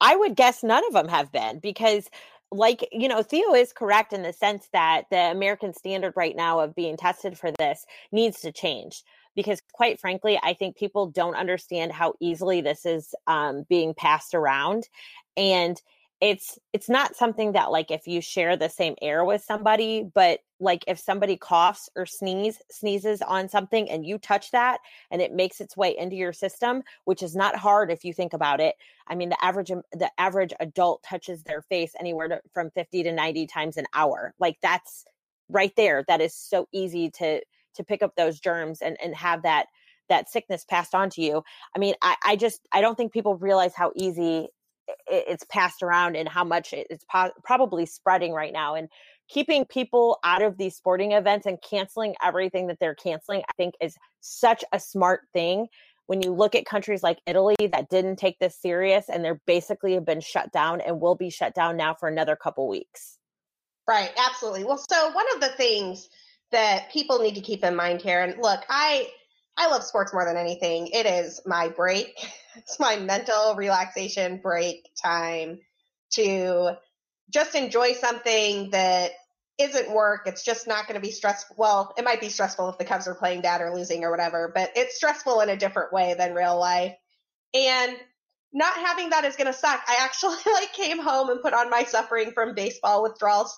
I 0.00 0.16
would 0.16 0.36
guess 0.36 0.62
none 0.62 0.86
of 0.86 0.92
them 0.92 1.08
have 1.08 1.32
been 1.32 1.58
because 1.58 2.08
like 2.52 2.88
you 2.92 3.08
know 3.08 3.22
theo 3.22 3.54
is 3.54 3.72
correct 3.72 4.12
in 4.12 4.22
the 4.22 4.32
sense 4.32 4.68
that 4.72 5.02
the 5.10 5.18
american 5.18 5.74
standard 5.74 6.12
right 6.14 6.36
now 6.36 6.60
of 6.60 6.76
being 6.76 6.96
tested 6.96 7.36
for 7.36 7.50
this 7.58 7.84
needs 8.12 8.40
to 8.40 8.52
change 8.52 9.02
because 9.34 9.60
quite 9.72 9.98
frankly 9.98 10.38
i 10.44 10.54
think 10.54 10.76
people 10.76 11.06
don't 11.10 11.34
understand 11.34 11.90
how 11.90 12.14
easily 12.20 12.60
this 12.60 12.86
is 12.86 13.16
um, 13.26 13.64
being 13.68 13.94
passed 13.94 14.34
around. 14.34 14.88
And 15.36 15.80
it's 16.20 16.58
it's 16.72 16.88
not 16.88 17.14
something 17.14 17.52
that 17.52 17.70
like 17.70 17.90
if 17.90 18.06
you 18.06 18.22
share 18.22 18.56
the 18.56 18.68
same 18.68 18.94
air 19.02 19.24
with 19.24 19.44
somebody 19.44 20.08
but 20.14 20.40
like 20.58 20.82
if 20.86 20.98
somebody 20.98 21.36
coughs 21.36 21.90
or 21.94 22.06
sneeze 22.06 22.58
sneezes 22.70 23.20
on 23.20 23.48
something 23.48 23.90
and 23.90 24.06
you 24.06 24.16
touch 24.16 24.50
that 24.50 24.78
and 25.10 25.20
it 25.20 25.34
makes 25.34 25.60
its 25.60 25.76
way 25.76 25.96
into 25.96 26.16
your 26.16 26.32
system 26.32 26.82
which 27.04 27.22
is 27.22 27.36
not 27.36 27.54
hard 27.56 27.90
if 27.90 28.04
you 28.04 28.14
think 28.14 28.32
about 28.32 28.60
it. 28.60 28.76
I 29.06 29.14
mean 29.14 29.28
the 29.28 29.44
average 29.44 29.70
um, 29.70 29.82
the 29.92 30.10
average 30.18 30.54
adult 30.58 31.02
touches 31.02 31.42
their 31.42 31.60
face 31.60 31.92
anywhere 32.00 32.28
to, 32.28 32.40
from 32.54 32.70
50 32.70 33.02
to 33.02 33.12
90 33.12 33.46
times 33.46 33.76
an 33.76 33.86
hour. 33.92 34.32
Like 34.40 34.56
that's 34.62 35.04
right 35.50 35.72
there. 35.76 36.02
That 36.08 36.22
is 36.22 36.34
so 36.34 36.66
easy 36.72 37.10
to 37.10 37.42
to 37.74 37.84
pick 37.84 38.02
up 38.02 38.16
those 38.16 38.40
germs 38.40 38.80
and 38.80 38.96
and 39.02 39.14
have 39.14 39.42
that 39.42 39.66
that 40.08 40.30
sickness 40.30 40.64
passed 40.64 40.94
on 40.94 41.10
to 41.10 41.20
you. 41.20 41.42
I 41.74 41.78
mean, 41.78 41.94
I, 42.00 42.16
I 42.24 42.36
just 42.36 42.66
I 42.72 42.80
don't 42.80 42.94
think 42.94 43.12
people 43.12 43.36
realize 43.36 43.74
how 43.74 43.92
easy 43.94 44.48
it's 45.06 45.44
passed 45.50 45.82
around 45.82 46.16
and 46.16 46.28
how 46.28 46.44
much 46.44 46.72
it's 46.72 47.04
po- 47.10 47.32
probably 47.44 47.86
spreading 47.86 48.32
right 48.32 48.52
now. 48.52 48.74
And 48.74 48.88
keeping 49.28 49.64
people 49.64 50.18
out 50.24 50.42
of 50.42 50.56
these 50.56 50.76
sporting 50.76 51.12
events 51.12 51.46
and 51.46 51.58
canceling 51.68 52.14
everything 52.22 52.68
that 52.68 52.78
they're 52.80 52.94
canceling, 52.94 53.42
I 53.48 53.52
think 53.56 53.74
is 53.80 53.96
such 54.20 54.64
a 54.72 54.80
smart 54.80 55.22
thing. 55.32 55.66
When 56.06 56.22
you 56.22 56.32
look 56.32 56.54
at 56.54 56.66
countries 56.66 57.02
like 57.02 57.18
Italy 57.26 57.56
that 57.72 57.90
didn't 57.90 58.16
take 58.16 58.38
this 58.38 58.60
serious 58.60 59.06
and 59.08 59.24
they're 59.24 59.40
basically 59.46 59.94
have 59.94 60.06
been 60.06 60.20
shut 60.20 60.52
down 60.52 60.80
and 60.80 61.00
will 61.00 61.16
be 61.16 61.30
shut 61.30 61.54
down 61.54 61.76
now 61.76 61.94
for 61.94 62.08
another 62.08 62.36
couple 62.36 62.68
weeks. 62.68 63.18
Right, 63.88 64.12
absolutely. 64.16 64.64
Well, 64.64 64.82
so 64.88 65.10
one 65.10 65.26
of 65.34 65.40
the 65.40 65.48
things 65.56 66.08
that 66.52 66.90
people 66.92 67.18
need 67.18 67.34
to 67.34 67.40
keep 67.40 67.64
in 67.64 67.74
mind 67.74 68.02
here, 68.02 68.22
and 68.22 68.40
look, 68.40 68.60
I 68.68 69.08
I 69.56 69.68
love 69.68 69.82
sports 69.82 70.12
more 70.12 70.24
than 70.24 70.36
anything. 70.36 70.88
It 70.88 71.06
is 71.06 71.40
my 71.46 71.68
break. 71.68 72.14
It's 72.58 72.80
my 72.80 72.96
mental 72.96 73.54
relaxation 73.54 74.38
break 74.38 74.88
time 75.04 75.58
to 76.12 76.78
just 77.28 77.54
enjoy 77.54 77.92
something 77.92 78.70
that 78.70 79.10
isn't 79.58 79.90
work. 79.90 80.22
It's 80.26 80.42
just 80.42 80.66
not 80.66 80.86
going 80.86 80.94
to 80.94 81.06
be 81.06 81.12
stressful. 81.12 81.56
Well, 81.58 81.92
it 81.98 82.04
might 82.04 82.22
be 82.22 82.30
stressful 82.30 82.70
if 82.70 82.78
the 82.78 82.86
Cubs 82.86 83.08
are 83.08 83.14
playing 83.14 83.42
bad 83.42 83.60
or 83.60 83.74
losing 83.74 84.04
or 84.04 84.10
whatever, 84.10 84.50
but 84.54 84.70
it's 84.74 84.96
stressful 84.96 85.40
in 85.42 85.50
a 85.50 85.56
different 85.56 85.92
way 85.92 86.14
than 86.14 86.34
real 86.34 86.58
life. 86.58 86.94
And 87.52 87.96
not 88.54 88.74
having 88.74 89.10
that 89.10 89.26
is 89.26 89.36
going 89.36 89.52
to 89.52 89.52
suck. 89.52 89.82
I 89.86 89.98
actually 90.00 90.38
like 90.52 90.72
came 90.72 90.98
home 90.98 91.28
and 91.28 91.42
put 91.42 91.52
on 91.52 91.68
my 91.68 91.84
suffering 91.84 92.32
from 92.32 92.54
baseball 92.54 93.02
withdrawals 93.02 93.54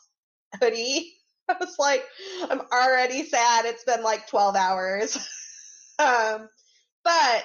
hoodie. 0.61 1.15
I 1.49 1.55
was 1.61 1.77
like, 1.79 2.05
I'm 2.51 2.61
already 2.73 3.25
sad. 3.25 3.65
It's 3.65 3.85
been 3.85 4.03
like 4.03 4.27
12 4.29 4.57
hours. 4.57 5.19
Um, 5.99 6.49
but 7.05 7.45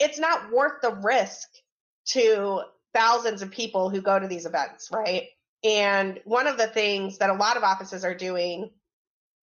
it's 0.00 0.18
not 0.18 0.52
worth 0.52 0.80
the 0.82 0.92
risk 0.92 1.48
to 2.08 2.62
thousands 2.94 3.42
of 3.42 3.50
people 3.50 3.90
who 3.90 4.00
go 4.00 4.18
to 4.18 4.28
these 4.28 4.46
events, 4.46 4.90
right? 4.92 5.24
And 5.64 6.20
one 6.24 6.46
of 6.46 6.58
the 6.58 6.66
things 6.66 7.18
that 7.18 7.30
a 7.30 7.34
lot 7.34 7.56
of 7.56 7.62
offices 7.62 8.04
are 8.04 8.14
doing, 8.14 8.70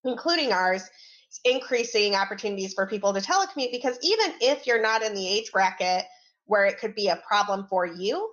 including 0.04 0.52
ours, 0.52 0.84
is 0.84 1.40
increasing 1.46 2.16
opportunities 2.16 2.74
for 2.74 2.88
people 2.88 3.14
to 3.14 3.22
telecommute 3.22 3.72
because 3.72 3.98
even 4.04 4.34
if 4.42 4.68
you're 4.68 4.82
not 4.82 5.04
in 5.04 5.16
the 5.16 5.28
age 5.28 5.52
bracket 5.52 6.06
where 6.46 6.66
it 6.66 6.80
could 6.80 6.96
be 6.96 7.08
a 7.08 7.22
problem 7.28 7.66
for 7.70 7.86
you, 7.86 8.32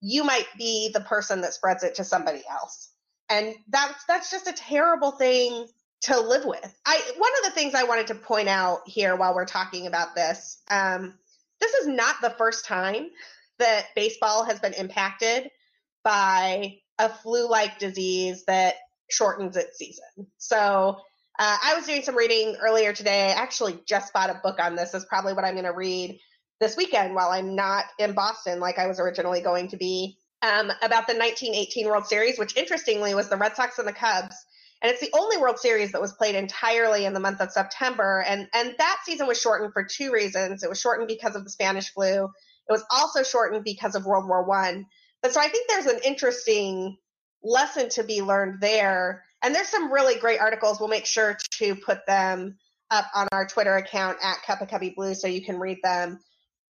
you 0.00 0.24
might 0.24 0.46
be 0.58 0.90
the 0.92 1.00
person 1.00 1.40
that 1.40 1.54
spreads 1.54 1.82
it 1.82 1.96
to 1.96 2.04
somebody 2.04 2.42
else 2.50 2.90
and 3.28 3.54
that's 3.68 4.04
that's 4.06 4.30
just 4.30 4.46
a 4.46 4.52
terrible 4.52 5.12
thing 5.12 5.66
to 6.02 6.20
live 6.20 6.44
with. 6.44 6.74
I 6.84 7.00
one 7.16 7.32
of 7.38 7.44
the 7.44 7.50
things 7.50 7.74
I 7.74 7.84
wanted 7.84 8.08
to 8.08 8.14
point 8.14 8.48
out 8.48 8.86
here 8.86 9.16
while 9.16 9.34
we're 9.34 9.46
talking 9.46 9.86
about 9.86 10.14
this, 10.14 10.58
um, 10.70 11.14
this 11.60 11.72
is 11.74 11.86
not 11.86 12.16
the 12.20 12.30
first 12.30 12.64
time 12.64 13.10
that 13.58 13.86
baseball 13.94 14.44
has 14.44 14.60
been 14.60 14.74
impacted 14.74 15.50
by 16.04 16.78
a 16.98 17.08
flu-like 17.08 17.78
disease 17.78 18.44
that 18.44 18.74
shortens 19.10 19.56
its 19.56 19.78
season. 19.78 20.26
So 20.38 20.98
uh, 21.38 21.56
I 21.64 21.74
was 21.74 21.86
doing 21.86 22.02
some 22.02 22.16
reading 22.16 22.56
earlier 22.60 22.92
today. 22.92 23.28
I 23.28 23.32
actually 23.32 23.78
just 23.86 24.12
bought 24.12 24.30
a 24.30 24.40
book 24.42 24.58
on 24.60 24.76
this. 24.76 24.94
Is 24.94 25.04
probably 25.04 25.32
what 25.32 25.44
I'm 25.44 25.54
going 25.54 25.64
to 25.64 25.72
read 25.72 26.20
this 26.60 26.76
weekend 26.76 27.14
while 27.14 27.30
I'm 27.30 27.54
not 27.54 27.84
in 27.98 28.12
Boston, 28.12 28.60
like 28.60 28.78
I 28.78 28.86
was 28.86 28.98
originally 28.98 29.40
going 29.40 29.68
to 29.68 29.76
be 29.76 30.18
um, 30.42 30.70
about 30.82 31.06
the 31.06 31.14
1918 31.14 31.86
World 31.86 32.06
Series, 32.06 32.38
which 32.38 32.56
interestingly 32.56 33.14
was 33.14 33.28
the 33.28 33.36
Red 33.36 33.56
Sox 33.56 33.78
and 33.78 33.86
the 33.86 33.92
Cubs. 33.92 34.45
And 34.82 34.92
it's 34.92 35.00
the 35.00 35.12
only 35.18 35.38
World 35.38 35.58
Series 35.58 35.92
that 35.92 36.00
was 36.00 36.12
played 36.12 36.34
entirely 36.34 37.06
in 37.06 37.14
the 37.14 37.20
month 37.20 37.40
of 37.40 37.50
September. 37.50 38.22
And, 38.26 38.46
and 38.52 38.74
that 38.78 38.98
season 39.04 39.26
was 39.26 39.40
shortened 39.40 39.72
for 39.72 39.84
two 39.84 40.12
reasons. 40.12 40.62
It 40.62 40.68
was 40.68 40.80
shortened 40.80 41.08
because 41.08 41.34
of 41.34 41.44
the 41.44 41.50
Spanish 41.50 41.92
flu. 41.92 42.24
It 42.24 42.72
was 42.72 42.84
also 42.90 43.22
shortened 43.22 43.64
because 43.64 43.94
of 43.94 44.04
World 44.04 44.28
War 44.28 44.44
One. 44.44 44.86
But 45.22 45.32
so 45.32 45.40
I 45.40 45.48
think 45.48 45.68
there's 45.68 45.86
an 45.86 46.00
interesting 46.04 46.96
lesson 47.42 47.88
to 47.90 48.04
be 48.04 48.22
learned 48.22 48.60
there. 48.60 49.24
And 49.42 49.54
there's 49.54 49.68
some 49.68 49.92
really 49.92 50.18
great 50.18 50.40
articles. 50.40 50.78
We'll 50.78 50.88
make 50.88 51.06
sure 51.06 51.38
to 51.52 51.74
put 51.74 52.06
them 52.06 52.58
up 52.90 53.06
on 53.14 53.28
our 53.32 53.46
Twitter 53.46 53.76
account 53.76 54.18
at 54.22 54.38
Cuppa 54.46 54.68
Cubbie 54.68 54.94
Blue 54.94 55.14
so 55.14 55.26
you 55.26 55.44
can 55.44 55.58
read 55.58 55.78
them 55.82 56.20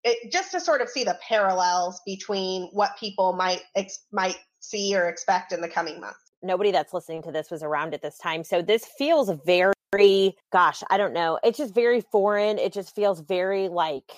it, 0.05 0.31
just 0.31 0.51
to 0.51 0.59
sort 0.61 0.81
of 0.81 0.89
see 0.89 1.03
the 1.03 1.17
parallels 1.27 1.99
between 2.05 2.69
what 2.71 2.97
people 2.97 3.33
might 3.33 3.61
ex- 3.75 4.05
might 4.11 4.37
see 4.59 4.95
or 4.95 5.09
expect 5.09 5.51
in 5.51 5.61
the 5.61 5.67
coming 5.67 5.99
months. 5.99 6.24
Nobody 6.45 6.71
that's 6.71 6.93
listening 6.93 7.23
to 7.23 7.31
this 7.31 7.49
was 7.49 7.63
around 7.63 7.93
at 7.93 8.01
this 8.01 8.17
time, 8.17 8.43
so 8.43 8.61
this 8.61 8.85
feels 8.85 9.31
very, 9.45 10.37
gosh, 10.51 10.83
I 10.89 10.97
don't 10.97 11.13
know. 11.13 11.39
It's 11.43 11.57
just 11.57 11.73
very 11.73 12.01
foreign. 12.01 12.59
It 12.59 12.71
just 12.71 12.93
feels 12.93 13.19
very 13.21 13.67
like 13.67 14.11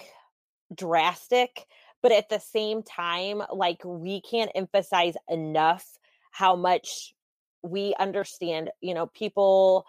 drastic, 0.76 1.66
but 2.04 2.12
at 2.12 2.30
the 2.30 2.40
same 2.40 2.84
time, 2.84 3.42
like 3.54 3.82
we 3.86 4.22
can't 4.22 4.52
emphasize 4.56 5.16
enough 5.30 5.86
how 6.32 6.56
much 6.56 7.14
we 7.64 7.96
understand. 7.98 8.72
You 8.82 8.94
know, 8.94 9.08
people 9.08 9.86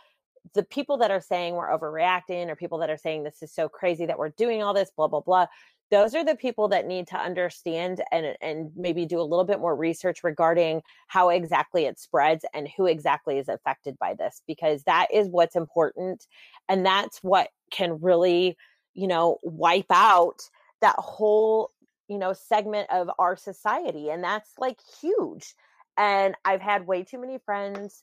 the 0.55 0.63
people 0.63 0.97
that 0.99 1.11
are 1.11 1.21
saying 1.21 1.55
we're 1.55 1.69
overreacting 1.69 2.49
or 2.49 2.57
people 2.57 2.79
that 2.79 2.91
are 2.91 2.97
saying 2.97 3.23
this 3.23 3.43
is 3.43 3.53
so 3.53 3.69
crazy 3.69 4.07
that 4.07 4.19
we're 4.19 4.31
doing 4.31 4.63
all 4.63 4.73
this 4.73 4.91
blah 4.97 5.09
blah 5.09 5.21
blah 5.21 5.47
those 5.91 6.15
are 6.15 6.25
the 6.25 6.37
people 6.37 6.69
that 6.69 6.87
need 6.87 7.07
to 7.09 7.17
understand 7.17 8.03
and 8.13 8.37
and 8.41 8.71
maybe 8.77 9.07
do 9.07 9.21
a 9.21 9.23
little 9.23 9.45
bit 9.45 9.61
more 9.61 9.75
research 9.75 10.23
regarding 10.23 10.83
how 11.07 11.29
exactly 11.29 11.87
it 11.87 11.99
spreads 11.99 12.45
and 12.55 12.69
who 12.77 12.87
exactly 12.87 13.39
is 13.39 13.49
affected 13.49 13.97
by 13.99 14.15
this 14.15 14.43
because 14.47 14.83
that 14.85 15.07
is 15.13 15.29
what's 15.29 15.57
important 15.57 16.27
and 16.69 16.85
that's 16.85 17.19
what 17.23 17.49
can 17.71 17.99
really 18.01 18.57
you 18.95 19.07
know 19.07 19.39
wipe 19.43 19.91
out 19.91 20.41
that 20.81 20.97
whole 20.99 21.71
you 22.09 22.19
know 22.19 22.33
segment 22.33 22.89
of 22.91 23.09
our 23.19 23.37
society 23.37 24.11
and 24.11 24.23
that's 24.23 24.53
like 24.59 24.79
huge. 25.01 25.55
And 25.97 26.35
i've 26.45 26.61
had 26.61 26.87
way 26.87 27.03
too 27.03 27.21
many 27.21 27.39
friends 27.45 28.03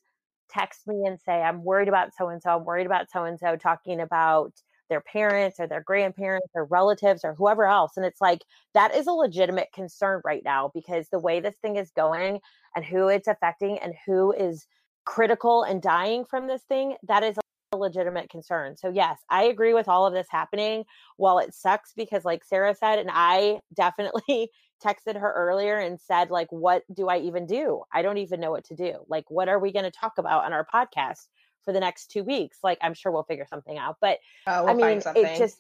text 0.49 0.85
me 0.85 1.05
and 1.05 1.19
say 1.19 1.41
i'm 1.41 1.63
worried 1.63 1.87
about 1.87 2.09
so 2.17 2.29
and 2.29 2.41
so 2.41 2.51
i'm 2.51 2.65
worried 2.65 2.85
about 2.85 3.09
so 3.09 3.23
and 3.23 3.39
so 3.39 3.55
talking 3.55 3.99
about 3.99 4.51
their 4.89 5.01
parents 5.01 5.59
or 5.59 5.67
their 5.67 5.81
grandparents 5.81 6.49
or 6.53 6.65
relatives 6.65 7.23
or 7.23 7.33
whoever 7.33 7.65
else. 7.65 7.93
And 7.97 8.05
it's 8.05 8.21
like 8.21 8.43
that 8.73 8.95
is 8.95 9.07
a 9.07 9.11
legitimate 9.11 9.69
concern 9.73 10.21
right 10.23 10.41
now 10.43 10.71
because 10.73 11.07
the 11.09 11.19
way 11.19 11.39
this 11.39 11.55
thing 11.61 11.77
is 11.77 11.91
going 11.95 12.39
and 12.75 12.85
who 12.85 13.07
it's 13.07 13.27
affecting 13.27 13.79
and 13.79 13.93
who 14.05 14.31
is 14.33 14.67
critical 15.05 15.63
and 15.63 15.81
dying 15.81 16.25
from 16.25 16.47
this 16.47 16.63
thing, 16.63 16.95
that 17.07 17.23
is 17.23 17.37
a 17.37 17.77
legitimate 17.77 18.29
concern. 18.29 18.75
So 18.77 18.89
yes, 18.89 19.19
I 19.29 19.43
agree 19.43 19.73
with 19.73 19.87
all 19.87 20.05
of 20.05 20.13
this 20.13 20.27
happening. 20.29 20.85
While 21.17 21.39
it 21.39 21.53
sucks 21.53 21.93
because 21.95 22.25
like 22.25 22.43
Sara 22.43 22.75
said, 22.75 22.99
and 22.99 23.09
I 23.11 23.59
definitely 23.73 24.49
texted 24.83 25.19
her 25.19 25.31
earlier 25.31 25.77
and 25.77 25.99
said 25.99 26.29
like 26.29 26.47
what 26.49 26.83
do 26.93 27.07
I 27.07 27.19
even 27.19 27.45
do? 27.45 27.81
I 27.93 28.01
don't 28.01 28.17
even 28.17 28.39
know 28.39 28.51
what 28.51 28.65
to 28.65 28.75
do. 28.75 29.05
Like 29.07 29.25
what 29.29 29.47
are 29.47 29.59
we 29.59 29.71
going 29.71 29.85
to 29.85 29.91
talk 29.91 30.13
about 30.17 30.43
on 30.43 30.53
our 30.53 30.67
podcast? 30.73 31.27
For 31.65 31.73
the 31.73 31.79
next 31.79 32.11
two 32.11 32.23
weeks. 32.23 32.59
Like 32.63 32.77
I'm 32.81 32.93
sure 32.93 33.11
we'll 33.11 33.23
figure 33.23 33.47
something 33.49 33.77
out. 33.77 33.97
But 33.99 34.19
oh, 34.47 34.63
we'll 34.63 34.71
I 34.71 34.73
mean, 34.73 35.01
it 35.15 35.37
just 35.37 35.57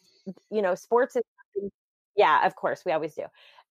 you 0.49 0.61
know, 0.61 0.75
sports 0.75 1.15
is 1.15 1.23
yeah, 2.15 2.45
of 2.45 2.55
course, 2.55 2.83
we 2.85 2.91
always 2.91 3.13
do. 3.13 3.23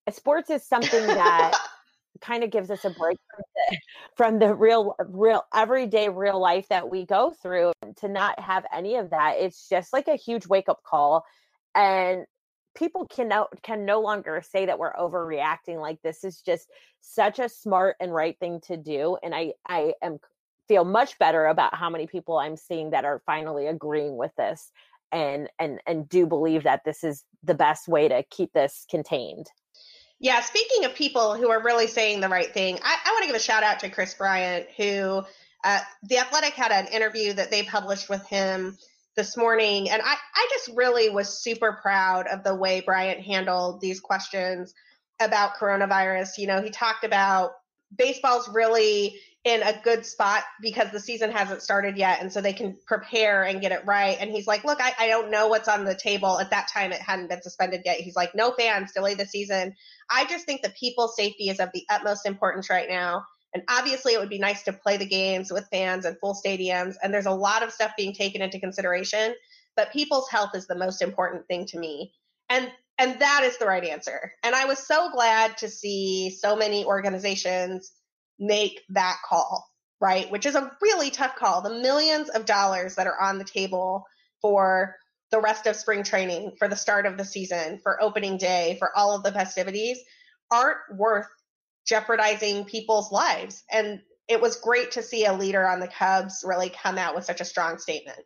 Uh, 0.07 0.11
sports 0.11 0.51
is 0.51 0.63
something 0.63 1.07
that 1.07 1.53
kind 2.21 2.45
of 2.45 2.51
gives 2.51 2.71
us 2.71 2.85
a 2.85 2.91
break 2.91 3.19
from 3.35 3.45
the, 3.55 3.79
from 4.17 4.39
the 4.39 4.55
real 4.55 4.95
uh, 5.01 5.05
real 5.09 5.45
everyday 5.55 6.09
real 6.09 6.39
life 6.39 6.69
that 6.69 6.89
we 6.89 7.05
go 7.05 7.35
through 7.43 7.73
to 7.97 8.09
not 8.09 8.39
have 8.39 8.65
any 8.73 8.95
of 8.95 9.11
that 9.11 9.35
it's 9.39 9.69
just 9.69 9.93
like 9.93 10.07
a 10.07 10.15
huge 10.15 10.47
wake 10.47 10.69
up 10.69 10.81
call 10.85 11.25
and 11.75 12.25
people 12.77 13.07
can 13.07 13.29
no, 13.29 13.49
can 13.63 13.85
no 13.85 14.01
longer 14.01 14.43
say 14.49 14.67
that 14.67 14.79
we're 14.79 14.95
overreacting 14.95 15.81
like 15.81 16.01
this 16.03 16.23
is 16.23 16.41
just 16.41 16.69
such 17.01 17.41
a 17.41 17.49
smart 17.49 17.97
and 18.01 18.15
right 18.15 18.39
thing 18.39 18.61
to 18.61 18.77
do 18.77 19.17
and 19.23 19.35
i 19.35 19.53
i 19.67 19.93
am 20.01 20.19
feel 20.69 20.85
much 20.85 21.19
better 21.19 21.47
about 21.47 21.75
how 21.75 21.91
many 21.91 22.07
people 22.07 22.39
I'm 22.39 22.57
seeing 22.57 22.91
that 22.91 23.05
are 23.05 23.23
finally 23.27 23.67
agreeing 23.67 24.17
with 24.17 24.33
this 24.37 24.71
and 25.13 25.49
and 25.59 25.81
and 25.87 26.09
do 26.09 26.27
believe 26.27 26.65
that 26.65 26.83
this 26.85 27.05
is 27.05 27.25
the 27.43 27.55
best 27.55 27.89
way 27.89 28.09
to 28.09 28.23
keep 28.31 28.53
this 28.53 28.85
contained. 28.91 29.47
Yeah, 30.19 30.41
speaking 30.41 30.85
of 30.85 30.95
people 30.95 31.35
who 31.35 31.51
are 31.51 31.63
really 31.63 31.87
saying 31.87 32.21
the 32.21 32.29
right 32.29 32.53
thing, 32.53 32.79
I, 32.83 32.97
I 33.05 33.13
want 33.13 33.23
to 33.23 33.27
give 33.27 33.37
a 33.37 33.41
shout 33.41 33.63
out 33.63 33.81
to 33.81 33.91
Kris 33.91 34.15
Bryant, 34.15 34.67
who 34.77 35.23
uh, 35.65 35.81
the 36.05 36.19
Athletic 36.19 36.55
had 36.55 36.73
an 36.73 36.87
interview 36.93 37.33
that 37.35 37.51
they 37.51 37.63
published 37.63 38.09
with 38.09 38.25
him 38.27 38.77
this 39.17 39.37
morning, 39.37 39.91
and 39.91 40.03
I, 40.03 40.15
I 40.35 40.49
just 40.51 40.77
really 40.77 41.11
was 41.11 41.43
super 41.43 41.79
proud 41.81 42.27
of 42.27 42.43
the 42.43 42.55
way 42.55 42.81
Bryant 42.81 43.21
handled 43.21 43.81
these 43.81 44.01
questions 44.01 44.75
about 45.21 45.57
coronavirus. 45.57 46.39
You 46.39 46.49
know, 46.49 46.63
he 46.63 46.71
talked 46.71 47.05
about 47.05 47.53
baseball's 47.97 48.49
really 48.49 49.17
in 49.45 49.63
a 49.63 49.79
good 49.83 50.07
spot 50.07 50.43
because 50.63 50.91
the 50.91 50.99
season 50.99 51.31
hasn't 51.31 51.63
started 51.63 51.99
yet 51.99 52.23
and 52.23 52.33
so 52.33 52.41
they 52.41 52.53
can 52.53 52.77
prepare 52.87 53.45
and 53.45 53.61
get 53.61 53.73
it 53.73 53.85
right. 53.85 54.17
And 54.19 54.31
he's 54.31 54.47
like 54.47 54.65
look 54.65 54.81
I, 54.81 54.95
I 54.99 55.09
don't 55.09 55.31
know 55.31 55.49
what's 55.49 55.69
on 55.69 55.85
the 55.85 55.95
table. 55.95 56.41
At 56.41 56.51
that 56.51 56.69
time 56.69 56.93
it 56.93 57.01
hadn't 57.01 57.29
been 57.29 57.43
suspended 57.43 57.83
yet. 57.85 57.99
He's 57.99 58.17
like 58.17 58.35
no 58.35 58.53
fans 58.59 58.93
delay 58.93 59.15
the 59.15 59.27
season. 59.27 59.75
I 60.11 60.25
just 60.27 60.47
think 60.47 60.63
that 60.63 60.77
people's 60.77 61.17
safety 61.17 61.51
is 61.51 61.61
of 61.61 61.71
the 61.75 61.85
utmost 61.91 62.27
importance 62.27 62.71
right 62.71 62.89
now. 62.89 63.25
And 63.53 63.63
obviously 63.69 64.15
it 64.15 64.19
would 64.19 64.31
be 64.31 64.39
nice 64.39 64.63
to 64.65 64.73
play 64.73 64.97
the 64.97 65.07
games 65.07 65.53
with 65.53 65.69
fans 65.71 66.07
and 66.07 66.19
full 66.19 66.35
stadiums 66.35 66.95
and 67.03 67.13
there's 67.13 67.27
a 67.27 67.31
lot 67.31 67.63
of 67.63 67.71
stuff 67.71 67.93
being 67.97 68.15
taken 68.15 68.43
into 68.43 68.59
consideration 68.59 69.35
but 69.77 69.93
people's 69.93 70.29
health 70.29 70.51
is 70.55 70.67
the 70.67 70.75
most 70.75 71.03
important 71.03 71.47
thing 71.47 71.67
to 71.67 71.79
me. 71.79 72.13
And 72.49 72.71
and 72.99 73.19
that 73.19 73.43
is 73.43 73.59
the 73.59 73.67
right 73.67 73.83
answer. 73.83 74.33
And 74.45 74.55
I 74.55 74.67
was 74.67 74.79
so 74.79 75.11
glad 75.11 75.57
to 75.59 75.69
see 75.69 76.31
so 76.31 76.55
many 76.55 76.85
organizations 76.85 77.91
make 78.39 78.81
that 78.91 79.19
call, 79.25 79.69
right? 80.01 80.31
Which 80.31 80.47
is 80.47 80.55
a 80.55 80.71
really 80.83 81.11
tough 81.11 81.37
call. 81.37 81.63
The 81.63 81.81
millions 81.81 82.29
of 82.31 82.47
dollars 82.47 82.97
that 82.97 83.07
are 83.07 83.21
on 83.21 83.39
the 83.39 83.45
table 83.45 84.07
for 84.41 84.97
the 85.31 85.41
rest 85.41 85.67
of 85.67 85.77
spring 85.77 86.05
training, 86.05 86.53
for 86.59 86.69
the 86.69 86.77
start 86.77 87.07
of 87.07 87.17
the 87.17 87.25
season, 87.25 87.81
for 87.83 88.03
opening 88.03 88.37
day, 88.37 88.77
for 88.79 88.97
all 88.97 89.17
of 89.17 89.23
the 89.23 89.33
festivities 89.33 89.99
aren't 90.51 90.79
worth 90.93 91.27
jeopardizing 91.87 92.65
people's 92.65 93.11
lives. 93.11 93.65
And 93.71 94.01
it 94.29 94.41
was 94.41 94.57
great 94.57 94.93
to 94.93 95.03
see 95.03 95.27
a 95.27 95.33
leader 95.33 95.67
on 95.67 95.81
the 95.81 95.89
Cubs 95.89 96.45
really 96.47 96.71
come 96.71 96.99
out 96.99 97.15
with 97.15 97.25
such 97.25 97.41
a 97.41 97.45
strong 97.45 97.79
statement. 97.79 98.21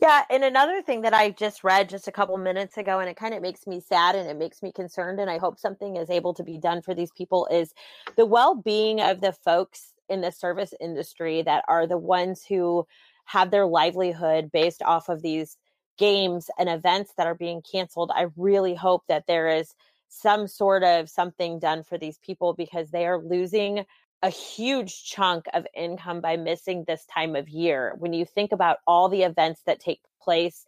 Yeah, 0.00 0.24
and 0.28 0.42
another 0.42 0.82
thing 0.82 1.02
that 1.02 1.14
I 1.14 1.30
just 1.30 1.62
read 1.62 1.88
just 1.88 2.08
a 2.08 2.12
couple 2.12 2.36
minutes 2.36 2.76
ago, 2.76 2.98
and 2.98 3.08
it 3.08 3.16
kind 3.16 3.32
of 3.32 3.42
makes 3.42 3.66
me 3.66 3.80
sad 3.80 4.16
and 4.16 4.28
it 4.28 4.36
makes 4.36 4.60
me 4.62 4.72
concerned, 4.72 5.20
and 5.20 5.30
I 5.30 5.38
hope 5.38 5.58
something 5.58 5.96
is 5.96 6.10
able 6.10 6.34
to 6.34 6.42
be 6.42 6.58
done 6.58 6.82
for 6.82 6.94
these 6.94 7.12
people 7.12 7.46
is 7.50 7.72
the 8.16 8.26
well 8.26 8.56
being 8.56 9.00
of 9.00 9.20
the 9.20 9.32
folks 9.32 9.92
in 10.08 10.20
the 10.20 10.32
service 10.32 10.74
industry 10.80 11.42
that 11.42 11.64
are 11.68 11.86
the 11.86 11.98
ones 11.98 12.44
who 12.44 12.86
have 13.26 13.50
their 13.50 13.66
livelihood 13.66 14.50
based 14.52 14.82
off 14.82 15.08
of 15.08 15.22
these 15.22 15.56
games 15.96 16.50
and 16.58 16.68
events 16.68 17.12
that 17.16 17.26
are 17.28 17.34
being 17.36 17.62
canceled. 17.62 18.10
I 18.14 18.26
really 18.36 18.74
hope 18.74 19.04
that 19.08 19.26
there 19.28 19.48
is 19.48 19.74
some 20.08 20.48
sort 20.48 20.82
of 20.82 21.08
something 21.08 21.58
done 21.58 21.84
for 21.84 21.98
these 21.98 22.18
people 22.18 22.52
because 22.52 22.90
they 22.90 23.06
are 23.06 23.22
losing 23.22 23.84
a 24.24 24.30
huge 24.30 25.04
chunk 25.04 25.44
of 25.52 25.66
income 25.76 26.22
by 26.22 26.34
missing 26.34 26.82
this 26.86 27.04
time 27.04 27.36
of 27.36 27.46
year. 27.50 27.94
When 27.98 28.14
you 28.14 28.24
think 28.24 28.52
about 28.52 28.78
all 28.86 29.10
the 29.10 29.22
events 29.22 29.60
that 29.66 29.80
take 29.80 30.00
place 30.22 30.64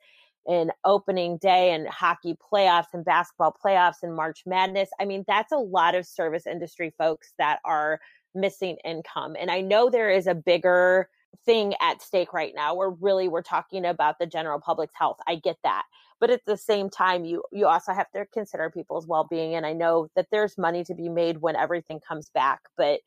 in 0.46 0.70
opening 0.84 1.38
day 1.38 1.72
and 1.72 1.88
hockey 1.88 2.36
playoffs 2.36 2.92
and 2.92 3.02
basketball 3.02 3.56
playoffs 3.64 4.02
and 4.02 4.14
March 4.14 4.42
Madness, 4.44 4.90
I 5.00 5.06
mean, 5.06 5.24
that's 5.26 5.52
a 5.52 5.56
lot 5.56 5.94
of 5.94 6.04
service 6.04 6.46
industry 6.46 6.92
folks 6.98 7.32
that 7.38 7.60
are 7.64 7.98
missing 8.34 8.76
income. 8.84 9.34
And 9.40 9.50
I 9.50 9.62
know 9.62 9.88
there 9.88 10.10
is 10.10 10.26
a 10.26 10.34
bigger 10.34 11.08
thing 11.46 11.72
at 11.80 12.02
stake 12.02 12.34
right 12.34 12.52
now 12.54 12.74
where 12.74 12.90
really 12.90 13.26
we're 13.26 13.40
talking 13.40 13.86
about 13.86 14.18
the 14.18 14.26
general 14.26 14.60
public's 14.60 14.94
health. 14.94 15.16
I 15.26 15.36
get 15.36 15.56
that. 15.64 15.84
But 16.20 16.28
at 16.28 16.44
the 16.46 16.58
same 16.58 16.90
time, 16.90 17.24
you 17.24 17.42
you 17.52 17.66
also 17.66 17.94
have 17.94 18.10
to 18.12 18.26
consider 18.34 18.68
people's 18.68 19.06
well-being. 19.06 19.54
And 19.54 19.64
I 19.64 19.72
know 19.72 20.08
that 20.14 20.28
there's 20.30 20.58
money 20.58 20.84
to 20.84 20.94
be 20.94 21.08
made 21.08 21.38
when 21.38 21.56
everything 21.56 22.00
comes 22.06 22.28
back. 22.28 22.60
But 22.76 23.00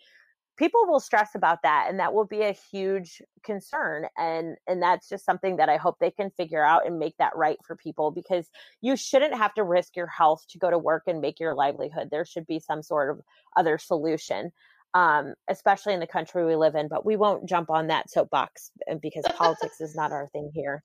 people 0.59 0.85
will 0.85 0.99
stress 0.99 1.29
about 1.33 1.59
that 1.63 1.87
and 1.89 1.99
that 1.99 2.13
will 2.13 2.25
be 2.25 2.41
a 2.41 2.51
huge 2.71 3.21
concern 3.43 4.05
and 4.17 4.57
and 4.67 4.83
that's 4.83 5.07
just 5.07 5.25
something 5.25 5.55
that 5.55 5.69
i 5.69 5.77
hope 5.77 5.95
they 5.99 6.11
can 6.11 6.29
figure 6.31 6.63
out 6.63 6.85
and 6.85 6.99
make 6.99 7.15
that 7.17 7.35
right 7.35 7.57
for 7.65 7.75
people 7.77 8.11
because 8.11 8.49
you 8.81 8.95
shouldn't 8.95 9.33
have 9.33 9.53
to 9.53 9.63
risk 9.63 9.95
your 9.95 10.07
health 10.07 10.45
to 10.49 10.57
go 10.57 10.69
to 10.69 10.77
work 10.77 11.03
and 11.07 11.21
make 11.21 11.39
your 11.39 11.55
livelihood. 11.55 12.09
There 12.11 12.25
should 12.25 12.47
be 12.47 12.59
some 12.59 12.83
sort 12.83 13.09
of 13.09 13.21
other 13.55 13.77
solution 13.77 14.51
um, 14.95 15.35
especially 15.47 15.93
in 15.93 15.99
the 15.99 16.07
country 16.07 16.43
we 16.43 16.55
live 16.55 16.75
in 16.75 16.87
but 16.87 17.05
we 17.05 17.15
won't 17.15 17.47
jump 17.47 17.69
on 17.69 17.87
that 17.87 18.09
soapbox 18.09 18.71
uh, 18.89 18.95
because 18.95 19.23
politics 19.35 19.79
is 19.81 19.95
not 19.95 20.11
our 20.11 20.27
thing 20.29 20.51
here. 20.53 20.81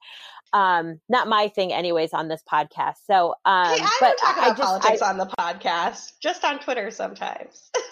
Um, 0.53 1.01
not 1.09 1.27
my 1.27 1.49
thing 1.49 1.73
anyways 1.73 2.13
on 2.13 2.29
this 2.29 2.43
podcast 2.51 2.97
so 3.07 3.35
um, 3.45 3.79
hey, 3.79 3.83
I 3.83 3.97
but 4.01 4.19
talk 4.19 4.37
about 4.37 4.45
I 4.45 4.49
just, 4.49 4.61
politics 4.61 5.03
I, 5.03 5.11
on 5.11 5.19
the 5.19 5.27
podcast 5.27 6.13
just 6.21 6.45
on 6.45 6.59
twitter 6.61 6.91
sometimes 6.91 7.71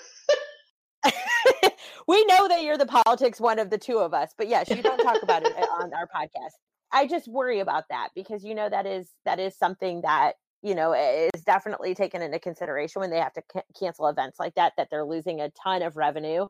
we 2.07 2.25
know 2.27 2.49
that 2.49 2.63
you're 2.63 2.79
the 2.79 2.87
politics 2.87 3.41
one 3.41 3.59
of 3.59 3.71
the 3.71 3.79
two 3.79 3.99
of 3.99 4.15
us, 4.15 4.33
but 4.37 4.49
yes, 4.49 4.71
you 4.71 4.83
don't 4.83 4.99
talk 4.99 5.23
about 5.23 5.45
it 5.45 5.57
uh, 5.57 5.67
on 5.83 5.93
our 5.95 6.07
podcast. 6.07 6.53
I 6.93 7.07
just 7.07 7.29
worry 7.29 7.61
about 7.61 7.85
that 7.91 8.09
because 8.15 8.45
you 8.45 8.55
know 8.55 8.69
that 8.69 8.87
is 8.87 9.09
that 9.25 9.39
is 9.39 9.57
something 9.57 10.03
that 10.03 10.35
you 10.63 10.75
know 10.75 10.93
is 10.93 11.43
definitely 11.43 11.95
taken 11.95 12.23
into 12.23 12.39
consideration 12.39 13.01
when 13.01 13.11
they 13.11 13.19
have 13.19 13.33
to 13.35 13.43
c- 13.53 13.61
cancel 13.79 14.09
events 14.09 14.39
like 14.39 14.55
that 14.55 14.75
that 14.77 14.89
they're 14.91 15.05
losing 15.05 15.41
a 15.41 15.51
ton 15.51 15.83
of 15.83 15.97
revenue 15.97 16.47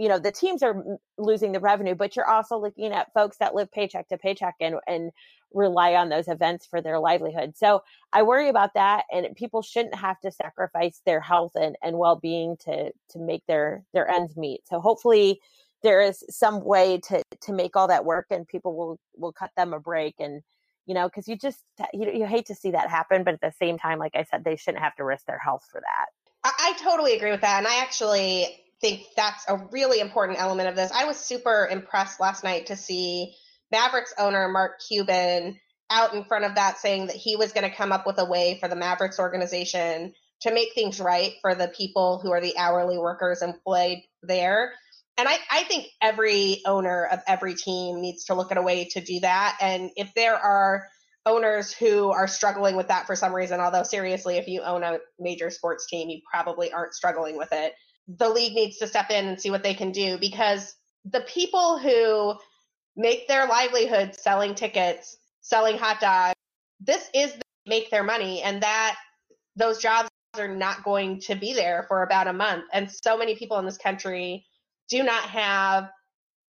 you 0.00 0.08
know 0.08 0.18
the 0.18 0.32
teams 0.32 0.62
are 0.62 0.82
losing 1.18 1.52
the 1.52 1.60
revenue 1.60 1.94
but 1.94 2.16
you're 2.16 2.28
also 2.28 2.58
looking 2.58 2.90
at 2.90 3.12
folks 3.12 3.36
that 3.36 3.54
live 3.54 3.70
paycheck 3.70 4.08
to 4.08 4.16
paycheck 4.16 4.54
and 4.58 4.76
and 4.88 5.12
rely 5.52 5.94
on 5.94 6.08
those 6.08 6.28
events 6.28 6.64
for 6.64 6.80
their 6.80 6.98
livelihood. 6.98 7.56
So 7.56 7.82
i 8.12 8.22
worry 8.22 8.48
about 8.48 8.74
that 8.74 9.04
and 9.12 9.34
people 9.36 9.62
shouldn't 9.62 9.94
have 9.94 10.18
to 10.20 10.30
sacrifice 10.32 11.02
their 11.04 11.20
health 11.20 11.52
and, 11.54 11.76
and 11.82 11.98
well-being 11.98 12.56
to 12.64 12.92
to 13.10 13.18
make 13.18 13.44
their 13.46 13.84
their 13.92 14.08
ends 14.08 14.36
meet. 14.36 14.62
So 14.66 14.80
hopefully 14.80 15.40
there 15.82 16.00
is 16.00 16.24
some 16.30 16.64
way 16.64 16.98
to 17.08 17.22
to 17.42 17.52
make 17.52 17.76
all 17.76 17.88
that 17.88 18.04
work 18.04 18.26
and 18.30 18.48
people 18.48 18.74
will 18.74 18.98
will 19.16 19.32
cut 19.32 19.50
them 19.56 19.74
a 19.74 19.80
break 19.80 20.14
and 20.18 20.42
you 20.86 20.94
know 20.94 21.08
because 21.08 21.28
you 21.28 21.36
just 21.36 21.58
you, 21.92 22.10
you 22.10 22.26
hate 22.26 22.46
to 22.46 22.54
see 22.54 22.70
that 22.70 22.88
happen 22.88 23.22
but 23.22 23.34
at 23.34 23.40
the 23.42 23.52
same 23.58 23.76
time 23.76 23.98
like 23.98 24.16
i 24.16 24.24
said 24.24 24.44
they 24.44 24.56
shouldn't 24.56 24.82
have 24.82 24.96
to 24.96 25.04
risk 25.04 25.26
their 25.26 25.38
health 25.38 25.64
for 25.70 25.80
that. 25.80 26.06
I, 26.42 26.52
I 26.70 26.82
totally 26.82 27.14
agree 27.16 27.32
with 27.32 27.42
that 27.42 27.58
and 27.58 27.66
i 27.66 27.80
actually 27.82 28.56
think 28.80 29.02
that's 29.16 29.44
a 29.48 29.56
really 29.72 30.00
important 30.00 30.40
element 30.40 30.68
of 30.68 30.76
this. 30.76 30.90
I 30.92 31.04
was 31.04 31.18
super 31.18 31.68
impressed 31.70 32.20
last 32.20 32.44
night 32.44 32.66
to 32.66 32.76
see 32.76 33.34
Mavericks 33.70 34.14
owner 34.18 34.48
Mark 34.48 34.80
Cuban 34.86 35.58
out 35.90 36.14
in 36.14 36.24
front 36.24 36.44
of 36.44 36.54
that 36.54 36.78
saying 36.78 37.08
that 37.08 37.16
he 37.16 37.36
was 37.36 37.52
going 37.52 37.68
to 37.68 37.76
come 37.76 37.92
up 37.92 38.06
with 38.06 38.18
a 38.18 38.24
way 38.24 38.58
for 38.60 38.68
the 38.68 38.76
Mavericks 38.76 39.18
organization 39.18 40.14
to 40.42 40.54
make 40.54 40.72
things 40.74 41.00
right 41.00 41.32
for 41.42 41.54
the 41.54 41.68
people 41.68 42.20
who 42.22 42.30
are 42.30 42.40
the 42.40 42.56
hourly 42.56 42.96
workers 42.96 43.42
employed 43.42 43.98
there. 44.22 44.72
And 45.18 45.28
I, 45.28 45.36
I 45.50 45.64
think 45.64 45.86
every 46.00 46.62
owner 46.64 47.04
of 47.04 47.20
every 47.26 47.54
team 47.54 48.00
needs 48.00 48.24
to 48.26 48.34
look 48.34 48.50
at 48.50 48.56
a 48.56 48.62
way 48.62 48.86
to 48.92 49.00
do 49.00 49.20
that. 49.20 49.58
And 49.60 49.90
if 49.96 50.14
there 50.14 50.36
are 50.36 50.86
owners 51.26 51.72
who 51.72 52.10
are 52.10 52.26
struggling 52.26 52.76
with 52.76 52.88
that 52.88 53.06
for 53.06 53.14
some 53.14 53.34
reason, 53.34 53.60
although 53.60 53.82
seriously, 53.82 54.36
if 54.36 54.48
you 54.48 54.62
own 54.62 54.82
a 54.82 54.98
major 55.18 55.50
sports 55.50 55.86
team, 55.86 56.08
you 56.08 56.20
probably 56.32 56.72
aren't 56.72 56.94
struggling 56.94 57.36
with 57.36 57.52
it 57.52 57.74
the 58.18 58.28
league 58.28 58.54
needs 58.54 58.78
to 58.78 58.86
step 58.86 59.10
in 59.10 59.26
and 59.26 59.40
see 59.40 59.50
what 59.50 59.62
they 59.62 59.74
can 59.74 59.92
do 59.92 60.18
because 60.18 60.74
the 61.04 61.20
people 61.22 61.78
who 61.78 62.34
make 62.96 63.28
their 63.28 63.46
livelihood 63.46 64.14
selling 64.14 64.54
tickets, 64.54 65.16
selling 65.40 65.78
hot 65.78 66.00
dogs, 66.00 66.34
this 66.80 67.08
is 67.14 67.32
the, 67.32 67.42
make 67.66 67.90
their 67.90 68.02
money 68.02 68.42
and 68.42 68.62
that 68.62 68.96
those 69.56 69.78
jobs 69.78 70.08
are 70.38 70.48
not 70.48 70.82
going 70.84 71.20
to 71.20 71.34
be 71.34 71.52
there 71.52 71.84
for 71.88 72.02
about 72.02 72.26
a 72.26 72.32
month. 72.32 72.64
And 72.72 72.90
so 72.90 73.16
many 73.18 73.34
people 73.34 73.58
in 73.58 73.64
this 73.64 73.78
country 73.78 74.46
do 74.88 75.02
not 75.02 75.22
have 75.24 75.90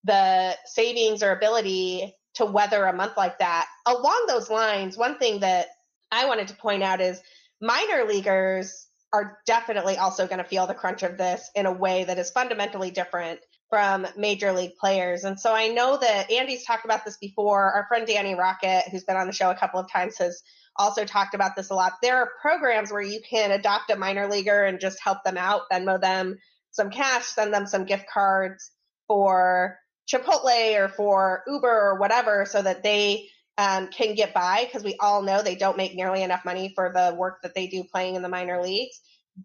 the 0.03 0.55
savings 0.65 1.21
or 1.21 1.31
ability 1.31 2.15
to 2.35 2.45
weather 2.45 2.85
a 2.85 2.93
month 2.93 3.17
like 3.17 3.37
that. 3.39 3.67
Along 3.85 4.25
those 4.27 4.49
lines, 4.49 4.97
one 4.97 5.17
thing 5.17 5.41
that 5.41 5.67
I 6.11 6.25
wanted 6.25 6.47
to 6.49 6.55
point 6.55 6.83
out 6.83 7.01
is 7.01 7.21
minor 7.61 8.05
leaguers 8.07 8.87
are 9.13 9.39
definitely 9.45 9.97
also 9.97 10.25
going 10.25 10.37
to 10.37 10.43
feel 10.43 10.67
the 10.67 10.73
crunch 10.73 11.03
of 11.03 11.17
this 11.17 11.49
in 11.55 11.65
a 11.65 11.71
way 11.71 12.03
that 12.05 12.17
is 12.17 12.31
fundamentally 12.31 12.91
different 12.91 13.39
from 13.69 14.05
major 14.17 14.51
league 14.51 14.75
players. 14.79 15.23
And 15.23 15.39
so 15.39 15.53
I 15.53 15.67
know 15.67 15.97
that 15.97 16.29
Andi's 16.29 16.65
talked 16.65 16.85
about 16.85 17.05
this 17.05 17.17
before. 17.17 17.71
Our 17.71 17.85
friend 17.87 18.05
Danny 18.05 18.35
Rocket, 18.35 18.83
who's 18.91 19.03
been 19.03 19.15
on 19.15 19.27
the 19.27 19.33
show 19.33 19.49
a 19.49 19.55
couple 19.55 19.79
of 19.79 19.91
times, 19.91 20.17
has 20.17 20.41
also 20.75 21.05
talked 21.05 21.35
about 21.35 21.55
this 21.55 21.69
a 21.69 21.73
lot. 21.73 21.93
There 22.01 22.17
are 22.17 22.31
programs 22.41 22.91
where 22.91 23.01
you 23.01 23.21
can 23.27 23.51
adopt 23.51 23.91
a 23.91 23.95
minor 23.95 24.27
leaguer 24.27 24.63
and 24.65 24.79
just 24.79 24.99
help 25.01 25.23
them 25.23 25.37
out, 25.37 25.63
Venmo 25.71 25.99
them 25.99 26.37
some 26.71 26.89
cash, 26.89 27.25
send 27.25 27.53
them 27.53 27.67
some 27.67 27.85
gift 27.85 28.05
cards 28.11 28.71
for 29.07 29.77
Chipotle 30.11 30.79
or 30.79 30.89
for 30.89 31.43
Uber 31.47 31.67
or 31.67 31.99
whatever 31.99 32.45
so 32.45 32.61
that 32.61 32.83
they 32.83 33.27
um, 33.57 33.87
can 33.87 34.15
get 34.15 34.33
by 34.33 34.63
because 34.65 34.83
we 34.83 34.95
all 34.99 35.21
know 35.21 35.41
they 35.41 35.55
don't 35.55 35.77
make 35.77 35.95
nearly 35.95 36.23
enough 36.23 36.45
money 36.45 36.71
for 36.75 36.91
the 36.93 37.15
work 37.15 37.41
that 37.43 37.53
they 37.53 37.67
do 37.67 37.83
playing 37.83 38.15
in 38.15 38.21
the 38.21 38.29
minor 38.29 38.61
leagues. 38.61 38.99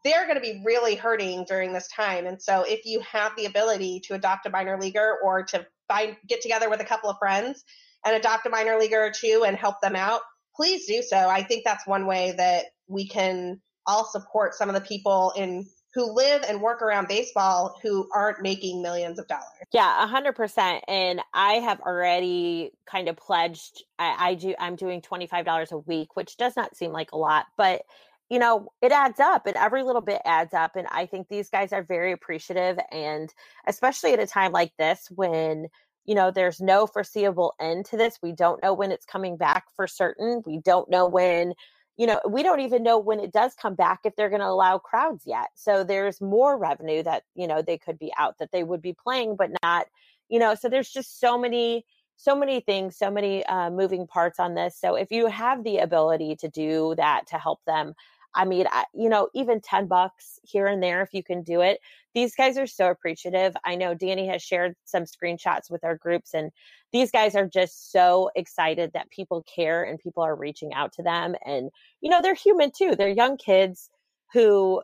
They're 0.04 0.24
going 0.24 0.36
to 0.36 0.40
be 0.40 0.62
really 0.64 0.94
hurting 0.94 1.44
during 1.44 1.72
this 1.72 1.88
time. 1.88 2.26
And 2.26 2.40
so 2.40 2.64
if 2.66 2.84
you 2.84 3.00
have 3.00 3.32
the 3.36 3.46
ability 3.46 4.02
to 4.06 4.14
adopt 4.14 4.46
a 4.46 4.50
minor 4.50 4.78
leaguer 4.80 5.16
or 5.22 5.44
to 5.44 5.66
find 5.88 6.16
get 6.28 6.40
together 6.40 6.68
with 6.68 6.80
a 6.80 6.84
couple 6.84 7.10
of 7.10 7.18
friends 7.18 7.64
and 8.04 8.16
adopt 8.16 8.46
a 8.46 8.50
minor 8.50 8.78
leaguer 8.78 9.04
or 9.04 9.10
two 9.10 9.44
and 9.46 9.56
help 9.56 9.80
them 9.80 9.96
out, 9.96 10.20
please 10.56 10.86
do 10.86 11.02
so. 11.02 11.16
I 11.16 11.42
think 11.42 11.64
that's 11.64 11.86
one 11.86 12.06
way 12.06 12.34
that 12.36 12.66
we 12.88 13.08
can 13.08 13.60
all 13.86 14.04
support 14.04 14.54
some 14.54 14.68
of 14.68 14.74
the 14.74 14.80
people 14.80 15.32
in 15.36 15.66
who 15.96 16.12
live 16.12 16.44
and 16.46 16.60
work 16.60 16.82
around 16.82 17.08
baseball 17.08 17.74
who 17.82 18.06
aren't 18.14 18.42
making 18.42 18.82
millions 18.82 19.18
of 19.18 19.26
dollars. 19.26 19.46
Yeah, 19.72 20.04
a 20.04 20.06
hundred 20.06 20.36
percent. 20.36 20.84
And 20.86 21.22
I 21.32 21.54
have 21.54 21.80
already 21.80 22.72
kind 22.84 23.08
of 23.08 23.16
pledged. 23.16 23.82
I, 23.98 24.28
I 24.28 24.34
do. 24.34 24.54
I'm 24.60 24.76
doing 24.76 25.00
twenty 25.00 25.26
five 25.26 25.46
dollars 25.46 25.72
a 25.72 25.78
week, 25.78 26.14
which 26.14 26.36
does 26.36 26.54
not 26.54 26.76
seem 26.76 26.92
like 26.92 27.12
a 27.12 27.16
lot, 27.16 27.46
but 27.56 27.82
you 28.28 28.38
know 28.38 28.68
it 28.82 28.92
adds 28.92 29.20
up 29.20 29.46
and 29.46 29.56
every 29.56 29.82
little 29.82 30.02
bit 30.02 30.20
adds 30.24 30.52
up 30.52 30.74
and 30.74 30.88
i 30.90 31.06
think 31.06 31.28
these 31.28 31.48
guys 31.48 31.72
are 31.72 31.84
very 31.84 32.10
appreciative 32.10 32.76
and 32.90 33.32
especially 33.68 34.12
at 34.12 34.18
a 34.18 34.26
time 34.26 34.50
like 34.50 34.72
this 34.80 35.06
when 35.14 35.68
you 36.06 36.14
know 36.16 36.32
there's 36.32 36.60
no 36.60 36.88
foreseeable 36.88 37.54
end 37.60 37.84
to 37.84 37.96
this 37.96 38.18
we 38.24 38.32
don't 38.32 38.60
know 38.64 38.74
when 38.74 38.90
it's 38.90 39.06
coming 39.06 39.36
back 39.36 39.66
for 39.76 39.86
certain 39.86 40.42
we 40.44 40.58
don't 40.58 40.90
know 40.90 41.06
when 41.06 41.54
you 41.96 42.06
know, 42.06 42.20
we 42.28 42.42
don't 42.42 42.60
even 42.60 42.82
know 42.82 42.98
when 42.98 43.20
it 43.20 43.32
does 43.32 43.54
come 43.54 43.74
back 43.74 44.00
if 44.04 44.14
they're 44.16 44.28
going 44.28 44.40
to 44.40 44.46
allow 44.46 44.78
crowds 44.78 45.24
yet. 45.26 45.48
So 45.54 45.82
there's 45.82 46.20
more 46.20 46.58
revenue 46.58 47.02
that, 47.02 47.24
you 47.34 47.46
know, 47.46 47.62
they 47.62 47.78
could 47.78 47.98
be 47.98 48.12
out 48.18 48.38
that 48.38 48.52
they 48.52 48.64
would 48.64 48.82
be 48.82 48.92
playing, 48.92 49.36
but 49.36 49.50
not, 49.62 49.86
you 50.28 50.38
know, 50.38 50.54
so 50.54 50.68
there's 50.68 50.90
just 50.90 51.20
so 51.20 51.38
many 51.38 51.84
so 52.16 52.34
many 52.34 52.60
things, 52.60 52.96
so 52.96 53.10
many 53.10 53.44
uh, 53.44 53.70
moving 53.70 54.06
parts 54.06 54.40
on 54.40 54.54
this. 54.54 54.76
So 54.80 54.94
if 54.94 55.12
you 55.12 55.26
have 55.26 55.62
the 55.64 55.78
ability 55.78 56.36
to 56.36 56.48
do 56.48 56.94
that 56.96 57.26
to 57.28 57.36
help 57.36 57.60
them, 57.66 57.94
I 58.36 58.44
mean, 58.44 58.66
I, 58.70 58.84
you 58.94 59.08
know, 59.08 59.28
even 59.34 59.60
10 59.60 59.86
bucks 59.86 60.38
here 60.42 60.66
and 60.66 60.82
there, 60.82 61.02
if 61.02 61.14
you 61.14 61.24
can 61.24 61.42
do 61.42 61.62
it, 61.62 61.80
these 62.14 62.34
guys 62.34 62.58
are 62.58 62.66
so 62.66 62.90
appreciative. 62.90 63.56
I 63.64 63.74
know 63.74 63.94
Danny 63.94 64.28
has 64.28 64.42
shared 64.42 64.76
some 64.84 65.04
screenshots 65.04 65.70
with 65.70 65.82
our 65.82 65.96
groups, 65.96 66.34
and 66.34 66.52
these 66.92 67.10
guys 67.10 67.34
are 67.34 67.46
just 67.46 67.90
so 67.90 68.30
excited 68.36 68.92
that 68.92 69.10
people 69.10 69.42
care 69.42 69.82
and 69.82 69.98
people 69.98 70.22
are 70.22 70.36
reaching 70.36 70.74
out 70.74 70.92
to 70.94 71.02
them. 71.02 71.34
And, 71.44 71.70
you 72.00 72.10
know, 72.10 72.20
they're 72.22 72.34
human 72.34 72.70
too. 72.76 72.94
They're 72.94 73.08
young 73.08 73.38
kids 73.38 73.90
who, 74.32 74.82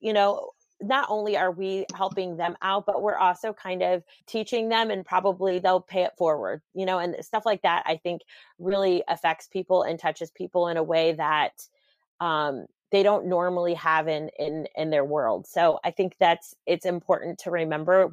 you 0.00 0.12
know, 0.12 0.50
not 0.82 1.06
only 1.10 1.36
are 1.36 1.50
we 1.50 1.84
helping 1.94 2.36
them 2.36 2.56
out, 2.62 2.86
but 2.86 3.02
we're 3.02 3.16
also 3.16 3.52
kind 3.52 3.82
of 3.82 4.02
teaching 4.26 4.68
them 4.68 4.90
and 4.90 5.04
probably 5.04 5.58
they'll 5.58 5.80
pay 5.80 6.02
it 6.02 6.12
forward, 6.16 6.62
you 6.74 6.86
know, 6.86 6.98
and 6.98 7.16
stuff 7.20 7.44
like 7.44 7.62
that, 7.62 7.82
I 7.86 7.96
think 7.96 8.22
really 8.58 9.02
affects 9.08 9.48
people 9.48 9.82
and 9.82 9.98
touches 9.98 10.30
people 10.30 10.68
in 10.68 10.78
a 10.78 10.82
way 10.82 11.12
that 11.12 11.52
um, 12.20 12.66
they 12.92 13.02
don't 13.02 13.26
normally 13.26 13.74
have 13.74 14.08
in 14.08 14.30
in 14.38 14.66
in 14.76 14.90
their 14.90 15.04
world. 15.04 15.46
So 15.46 15.78
I 15.84 15.90
think 15.90 16.14
that's 16.18 16.54
it's 16.66 16.86
important 16.86 17.38
to 17.40 17.50
remember 17.50 18.10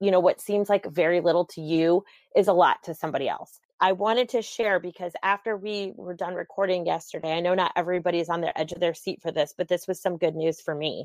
you 0.00 0.10
know 0.10 0.20
what 0.20 0.40
seems 0.40 0.68
like 0.68 0.86
very 0.86 1.20
little 1.20 1.44
to 1.46 1.60
you 1.60 2.04
is 2.36 2.48
a 2.48 2.52
lot 2.52 2.82
to 2.84 2.94
somebody 2.94 3.28
else. 3.28 3.60
I 3.80 3.92
wanted 3.92 4.28
to 4.30 4.42
share 4.42 4.80
because 4.80 5.12
after 5.22 5.56
we 5.56 5.92
were 5.96 6.14
done 6.14 6.34
recording 6.34 6.84
yesterday, 6.84 7.32
I 7.32 7.40
know 7.40 7.54
not 7.54 7.72
everybody 7.76 8.18
is 8.18 8.28
on 8.28 8.40
the 8.40 8.56
edge 8.58 8.72
of 8.72 8.80
their 8.80 8.94
seat 8.94 9.22
for 9.22 9.30
this, 9.30 9.54
but 9.56 9.68
this 9.68 9.86
was 9.86 10.00
some 10.00 10.16
good 10.18 10.34
news 10.34 10.60
for 10.60 10.74
me 10.74 11.04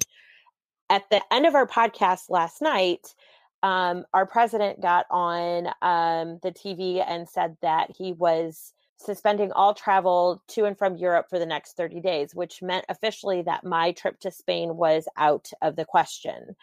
at 0.90 1.10
the 1.10 1.22
end 1.32 1.46
of 1.46 1.56
our 1.56 1.68
podcast 1.68 2.30
last 2.30 2.62
night, 2.62 3.16
um, 3.64 4.06
our 4.14 4.26
president 4.26 4.82
got 4.82 5.06
on 5.10 5.68
um, 5.82 6.40
the 6.44 6.52
TV 6.52 7.04
and 7.06 7.28
said 7.28 7.58
that 7.62 7.90
he 7.98 8.14
was 8.14 8.74
suspending 8.98 9.52
all 9.52 9.74
travel 9.74 10.42
to 10.50 10.66
and 10.66 10.78
from 10.78 10.96
Europe 10.96 11.28
for 11.30 11.40
the 11.40 11.46
next 11.46 11.76
30 11.78 12.02
days, 12.02 12.34
which 12.34 12.62
meant 12.62 12.86
officially 12.90 13.42
that 13.44 13.64
my 13.64 13.92
trip 13.92 14.20
to 14.22 14.32
Spain 14.32 14.78
was 14.78 15.08
out 15.18 15.50
of 15.62 15.76
the 15.76 15.86
question, 15.86 16.56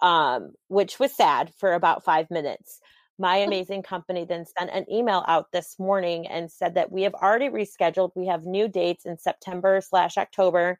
um, 0.00 0.52
which 0.68 0.98
was 0.98 1.14
sad 1.14 1.52
for 1.58 1.72
about 1.72 2.04
five 2.04 2.30
minutes. 2.30 2.80
My 3.18 3.36
amazing 3.38 3.82
company 3.82 4.24
then 4.24 4.44
sent 4.58 4.70
an 4.70 4.90
email 4.90 5.24
out 5.26 5.52
this 5.52 5.78
morning 5.78 6.26
and 6.26 6.50
said 6.50 6.74
that 6.74 6.90
we 6.90 7.02
have 7.02 7.14
already 7.14 7.48
rescheduled. 7.48 8.12
We 8.14 8.26
have 8.26 8.44
new 8.44 8.68
dates 8.68 9.06
in 9.06 9.18
September 9.18 9.80
slash 9.80 10.16
October 10.16 10.78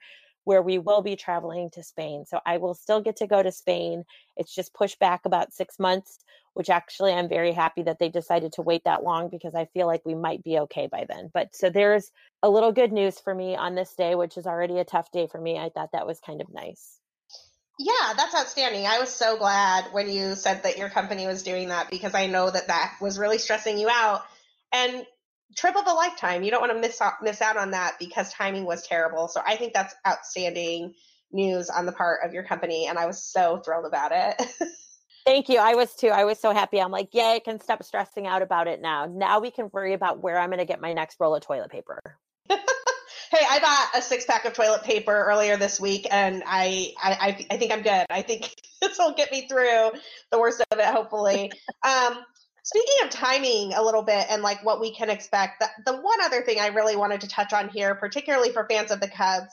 where 0.48 0.62
we 0.62 0.78
will 0.78 1.02
be 1.02 1.14
traveling 1.14 1.68
to 1.68 1.82
Spain. 1.82 2.24
So 2.26 2.40
I 2.46 2.56
will 2.56 2.72
still 2.72 3.02
get 3.02 3.16
to 3.16 3.26
go 3.26 3.42
to 3.42 3.52
Spain. 3.52 4.04
It's 4.34 4.54
just 4.54 4.72
pushed 4.72 4.98
back 4.98 5.26
about 5.26 5.52
six 5.52 5.78
months, 5.78 6.20
which 6.54 6.70
actually 6.70 7.12
I'm 7.12 7.28
very 7.28 7.52
happy 7.52 7.82
that 7.82 7.98
they 7.98 8.08
decided 8.08 8.54
to 8.54 8.62
wait 8.62 8.84
that 8.84 9.04
long 9.04 9.28
because 9.28 9.54
I 9.54 9.66
feel 9.66 9.86
like 9.86 10.06
we 10.06 10.14
might 10.14 10.42
be 10.42 10.58
okay 10.60 10.88
by 10.90 11.04
then. 11.06 11.30
But 11.34 11.54
so 11.54 11.68
there's 11.68 12.10
a 12.42 12.48
little 12.48 12.72
good 12.72 12.92
news 12.92 13.20
for 13.20 13.34
me 13.34 13.56
on 13.56 13.74
this 13.74 13.92
day, 13.92 14.14
which 14.14 14.38
is 14.38 14.46
already 14.46 14.78
a 14.78 14.86
tough 14.86 15.10
day 15.12 15.26
for 15.26 15.38
me. 15.38 15.58
I 15.58 15.68
thought 15.68 15.92
that 15.92 16.06
was 16.06 16.18
kind 16.18 16.40
of 16.40 16.50
nice. 16.50 16.98
Yeah, 17.78 18.14
that's 18.16 18.34
outstanding. 18.34 18.86
I 18.86 19.00
was 19.00 19.10
so 19.10 19.36
glad 19.36 19.92
when 19.92 20.08
you 20.08 20.34
said 20.34 20.62
that 20.62 20.78
your 20.78 20.88
company 20.88 21.26
was 21.26 21.42
doing 21.42 21.68
that 21.68 21.90
because 21.90 22.14
I 22.14 22.26
know 22.26 22.50
that 22.50 22.68
that 22.68 22.94
was 23.02 23.18
really 23.18 23.36
stressing 23.36 23.76
you 23.76 23.90
out. 23.90 24.22
And 24.72 25.04
trip 25.56 25.76
of 25.76 25.86
a 25.86 25.92
lifetime. 25.92 26.42
You 26.42 26.50
don't 26.50 26.60
want 26.60 26.72
to 26.72 26.78
miss 26.78 27.00
out, 27.00 27.14
miss 27.22 27.40
out 27.40 27.56
on 27.56 27.72
that 27.72 27.96
because 27.98 28.32
timing 28.32 28.64
was 28.64 28.86
terrible. 28.86 29.28
So 29.28 29.40
I 29.44 29.56
think 29.56 29.72
that's 29.72 29.94
outstanding 30.06 30.94
news 31.32 31.70
on 31.70 31.86
the 31.86 31.92
part 31.92 32.20
of 32.24 32.32
your 32.32 32.42
company, 32.42 32.86
and 32.86 32.98
I 32.98 33.06
was 33.06 33.22
so 33.22 33.58
thrilled 33.58 33.86
about 33.86 34.12
it. 34.14 34.42
Thank 35.24 35.50
you. 35.50 35.58
I 35.58 35.74
was 35.74 35.94
too. 35.94 36.08
I 36.08 36.24
was 36.24 36.38
so 36.38 36.52
happy. 36.52 36.80
I'm 36.80 36.90
like, 36.90 37.10
yeah, 37.12 37.34
I 37.34 37.40
can 37.40 37.60
stop 37.60 37.82
stressing 37.82 38.26
out 38.26 38.40
about 38.40 38.66
it 38.66 38.80
now. 38.80 39.04
Now 39.04 39.40
we 39.40 39.50
can 39.50 39.68
worry 39.72 39.92
about 39.92 40.22
where 40.22 40.38
I'm 40.38 40.48
going 40.48 40.58
to 40.58 40.64
get 40.64 40.80
my 40.80 40.94
next 40.94 41.18
roll 41.20 41.34
of 41.34 41.42
toilet 41.42 41.70
paper. 41.70 42.00
hey, 42.48 42.56
I 43.50 43.58
bought 43.60 44.00
a 44.00 44.02
six 44.02 44.24
pack 44.24 44.46
of 44.46 44.54
toilet 44.54 44.84
paper 44.84 45.12
earlier 45.12 45.58
this 45.58 45.78
week, 45.78 46.06
and 46.10 46.42
I, 46.46 46.94
I, 46.96 47.46
I 47.50 47.56
think 47.58 47.72
I'm 47.72 47.82
good. 47.82 48.06
I 48.08 48.22
think 48.22 48.54
this 48.80 48.98
will 48.98 49.12
get 49.12 49.30
me 49.30 49.46
through 49.48 49.90
the 50.30 50.38
worst 50.38 50.62
of 50.70 50.78
it, 50.78 50.86
hopefully. 50.86 51.52
um, 51.82 52.24
Speaking 52.68 53.04
of 53.04 53.08
timing 53.08 53.72
a 53.72 53.82
little 53.82 54.02
bit 54.02 54.26
and 54.28 54.42
like 54.42 54.62
what 54.62 54.78
we 54.78 54.94
can 54.94 55.08
expect, 55.08 55.58
the, 55.60 55.68
the 55.90 55.96
one 55.96 56.20
other 56.22 56.42
thing 56.42 56.60
I 56.60 56.66
really 56.66 56.96
wanted 56.96 57.22
to 57.22 57.26
touch 57.26 57.54
on 57.54 57.70
here, 57.70 57.94
particularly 57.94 58.52
for 58.52 58.66
fans 58.68 58.90
of 58.90 59.00
the 59.00 59.08
Cubs 59.08 59.48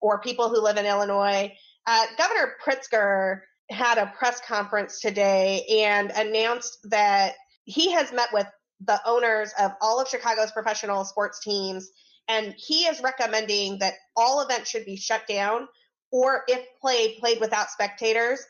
or 0.00 0.22
people 0.22 0.48
who 0.48 0.62
live 0.62 0.78
in 0.78 0.86
Illinois, 0.86 1.52
uh, 1.86 2.06
Governor 2.16 2.54
Pritzker 2.64 3.40
had 3.68 3.98
a 3.98 4.10
press 4.16 4.40
conference 4.40 5.00
today 5.00 5.62
and 5.84 6.10
announced 6.10 6.78
that 6.84 7.34
he 7.64 7.92
has 7.92 8.12
met 8.12 8.30
with 8.32 8.46
the 8.80 8.98
owners 9.04 9.52
of 9.60 9.72
all 9.82 10.00
of 10.00 10.08
Chicago's 10.08 10.50
professional 10.50 11.04
sports 11.04 11.40
teams, 11.40 11.90
and 12.28 12.54
he 12.56 12.86
is 12.86 13.02
recommending 13.02 13.78
that 13.80 13.92
all 14.16 14.40
events 14.40 14.70
should 14.70 14.86
be 14.86 14.96
shut 14.96 15.26
down, 15.28 15.68
or 16.10 16.44
if 16.48 16.64
played, 16.80 17.18
played 17.20 17.40
without 17.40 17.68
spectators 17.68 18.40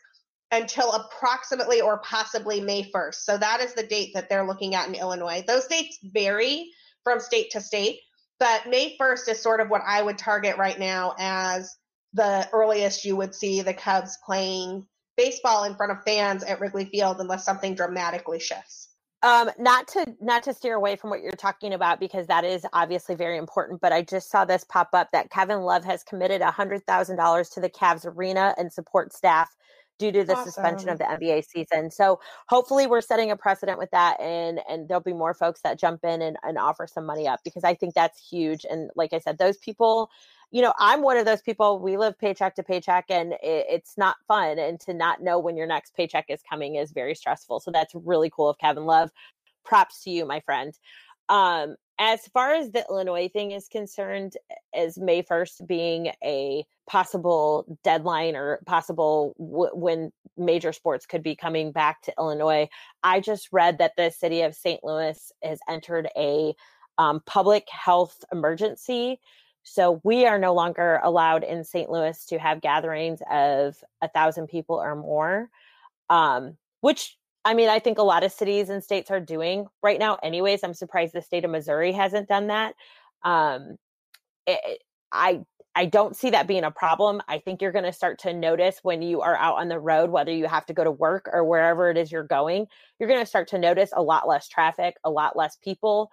until 0.55 0.93
approximately 0.93 1.81
or 1.81 1.99
possibly 1.99 2.61
May 2.61 2.89
1st. 2.89 3.15
So 3.15 3.37
that 3.37 3.61
is 3.61 3.73
the 3.73 3.85
date 3.85 4.11
that 4.13 4.29
they're 4.29 4.47
looking 4.47 4.73
at 4.73 4.87
in 4.87 4.95
Illinois. 4.95 5.43
Those 5.45 5.67
dates 5.67 5.99
vary 6.03 6.71
from 7.03 7.19
state 7.19 7.51
to 7.51 7.61
state, 7.61 7.99
but 8.39 8.67
May 8.67 8.97
1st 8.99 9.29
is 9.29 9.41
sort 9.41 9.59
of 9.59 9.69
what 9.69 9.81
I 9.85 10.01
would 10.01 10.17
target 10.17 10.57
right 10.57 10.79
now 10.79 11.15
as 11.19 11.75
the 12.13 12.47
earliest 12.53 13.03
you 13.03 13.15
would 13.17 13.35
see 13.35 13.61
the 13.61 13.73
Cubs 13.73 14.17
playing 14.25 14.85
baseball 15.17 15.65
in 15.65 15.75
front 15.75 15.91
of 15.91 16.03
fans 16.03 16.43
at 16.43 16.59
Wrigley 16.59 16.85
Field 16.85 17.19
unless 17.19 17.45
something 17.45 17.75
dramatically 17.75 18.39
shifts. 18.39 18.89
Um, 19.21 19.49
not 19.57 19.87
to 19.89 20.15
not 20.21 20.43
to 20.43 20.53
steer 20.53 20.75
away 20.75 20.95
from 20.97 21.09
what 21.09 21.21
you're 21.21 21.31
talking 21.31 21.73
about 21.73 21.99
because 21.99 22.27
that 22.27 22.43
is 22.43 22.65
obviously 22.73 23.15
very 23.15 23.37
important. 23.37 23.81
But 23.81 23.91
I 23.91 24.03
just 24.03 24.29
saw 24.29 24.45
this 24.45 24.63
pop 24.63 24.89
up 24.93 25.09
that 25.13 25.31
Kevin 25.31 25.61
Love 25.61 25.83
has 25.83 26.03
committed 26.03 26.41
hundred 26.41 26.85
thousand 26.85 27.17
dollars 27.17 27.49
to 27.51 27.59
the 27.59 27.69
Cavs 27.69 28.05
arena 28.05 28.53
and 28.57 28.71
support 28.71 29.13
staff 29.13 29.49
due 29.97 30.11
to 30.11 30.23
the 30.23 30.33
awesome. 30.33 30.51
suspension 30.51 30.89
of 30.89 30.97
the 30.97 31.05
NBA 31.05 31.45
season. 31.45 31.89
So 31.89 32.19
hopefully 32.47 32.87
we're 32.87 33.01
setting 33.01 33.31
a 33.31 33.35
precedent 33.35 33.79
with 33.79 33.91
that 33.91 34.19
and 34.19 34.59
and 34.67 34.87
there'll 34.87 35.01
be 35.01 35.13
more 35.13 35.33
folks 35.33 35.61
that 35.61 35.79
jump 35.79 36.03
in 36.03 36.21
and, 36.21 36.37
and 36.43 36.57
offer 36.57 36.87
some 36.87 37.05
money 37.05 37.27
up 37.27 37.39
because 37.43 37.63
I 37.63 37.73
think 37.73 37.93
that's 37.93 38.27
huge. 38.27 38.65
And 38.69 38.89
like 38.95 39.13
I 39.13 39.19
said, 39.19 39.37
those 39.37 39.57
people, 39.57 40.09
you 40.51 40.61
know, 40.61 40.73
I'm 40.79 41.01
one 41.01 41.17
of 41.17 41.25
those 41.25 41.41
people, 41.41 41.79
we 41.79 41.97
live 41.97 42.17
paycheck 42.19 42.55
to 42.55 42.63
paycheck 42.63 43.05
and 43.09 43.33
it, 43.33 43.65
it's 43.69 43.97
not 43.97 44.17
fun. 44.27 44.59
And 44.59 44.79
to 44.81 44.93
not 44.93 45.21
know 45.21 45.39
when 45.39 45.55
your 45.55 45.67
next 45.67 45.95
paycheck 45.95 46.25
is 46.29 46.41
coming 46.47 46.75
is 46.75 46.91
very 46.91 47.15
stressful. 47.15 47.61
So 47.61 47.71
that's 47.71 47.93
really 47.95 48.29
cool 48.29 48.49
of 48.49 48.57
Kevin 48.57 48.85
Love. 48.85 49.11
Props 49.63 50.03
to 50.03 50.11
you, 50.11 50.25
my 50.25 50.41
friend. 50.41 50.77
Um, 51.29 51.75
as 51.97 52.27
far 52.27 52.53
as 52.53 52.71
the 52.71 52.85
Illinois 52.89 53.29
thing 53.29 53.51
is 53.51 53.67
concerned, 53.67 54.35
as 54.73 54.97
May 54.97 55.23
1st 55.23 55.65
being 55.65 56.11
a 56.23 56.65
possible 56.87 57.65
deadline 57.83 58.35
or 58.35 58.59
possible 58.65 59.33
w- 59.39 59.71
when 59.73 60.11
major 60.37 60.73
sports 60.73 61.05
could 61.05 61.23
be 61.23 61.35
coming 61.35 61.71
back 61.71 62.01
to 62.03 62.13
Illinois, 62.17 62.67
I 63.03 63.21
just 63.21 63.47
read 63.51 63.77
that 63.77 63.93
the 63.95 64.09
city 64.09 64.41
of 64.41 64.55
St. 64.55 64.83
Louis 64.83 65.31
has 65.41 65.59
entered 65.69 66.09
a 66.17 66.53
um, 66.97 67.21
public 67.25 67.67
health 67.69 68.23
emergency. 68.31 69.19
So 69.63 70.01
we 70.03 70.25
are 70.25 70.37
no 70.37 70.53
longer 70.53 70.99
allowed 71.01 71.43
in 71.43 71.63
St. 71.63 71.89
Louis 71.89 72.25
to 72.25 72.37
have 72.37 72.61
gatherings 72.61 73.21
of 73.31 73.77
a 74.01 74.09
thousand 74.09 74.47
people 74.47 74.75
or 74.75 74.95
more, 74.95 75.49
um, 76.09 76.57
which 76.81 77.17
I 77.45 77.53
mean, 77.53 77.69
I 77.69 77.79
think 77.79 77.99
a 77.99 78.03
lot 78.03 78.23
of 78.23 78.31
cities 78.31 78.69
and 78.69 78.83
states 78.83 79.11
are 79.11 79.19
doing 79.19 79.67
right 79.83 79.99
now. 79.99 80.17
Anyways, 80.23 80.63
I'm 80.63 80.73
surprised 80.73 81.13
the 81.13 81.21
state 81.21 81.45
of 81.45 81.51
Missouri 81.51 81.91
hasn't 81.91 82.27
done 82.27 82.47
that. 82.47 82.73
Um, 83.23 83.77
it, 84.47 84.79
I 85.11 85.41
I 85.75 85.85
don't 85.85 86.15
see 86.15 86.29
that 86.29 86.47
being 86.47 86.63
a 86.63 86.71
problem. 86.71 87.21
I 87.27 87.39
think 87.39 87.61
you're 87.61 87.73
going 87.73 87.85
to 87.85 87.93
start 87.93 88.19
to 88.19 88.33
notice 88.33 88.79
when 88.81 89.01
you 89.01 89.21
are 89.21 89.35
out 89.35 89.57
on 89.57 89.67
the 89.67 89.79
road, 89.79 90.09
whether 90.09 90.31
you 90.31 90.47
have 90.47 90.65
to 90.67 90.73
go 90.73 90.85
to 90.85 90.91
work 90.91 91.29
or 91.31 91.43
wherever 91.43 91.89
it 91.89 91.97
is 91.97 92.11
you're 92.11 92.23
going, 92.23 92.67
you're 92.97 93.09
going 93.09 93.19
to 93.19 93.25
start 93.25 93.49
to 93.49 93.59
notice 93.59 93.91
a 93.93 94.01
lot 94.01 94.25
less 94.25 94.47
traffic, 94.47 94.95
a 95.03 95.09
lot 95.09 95.35
less 95.35 95.57
people. 95.57 96.09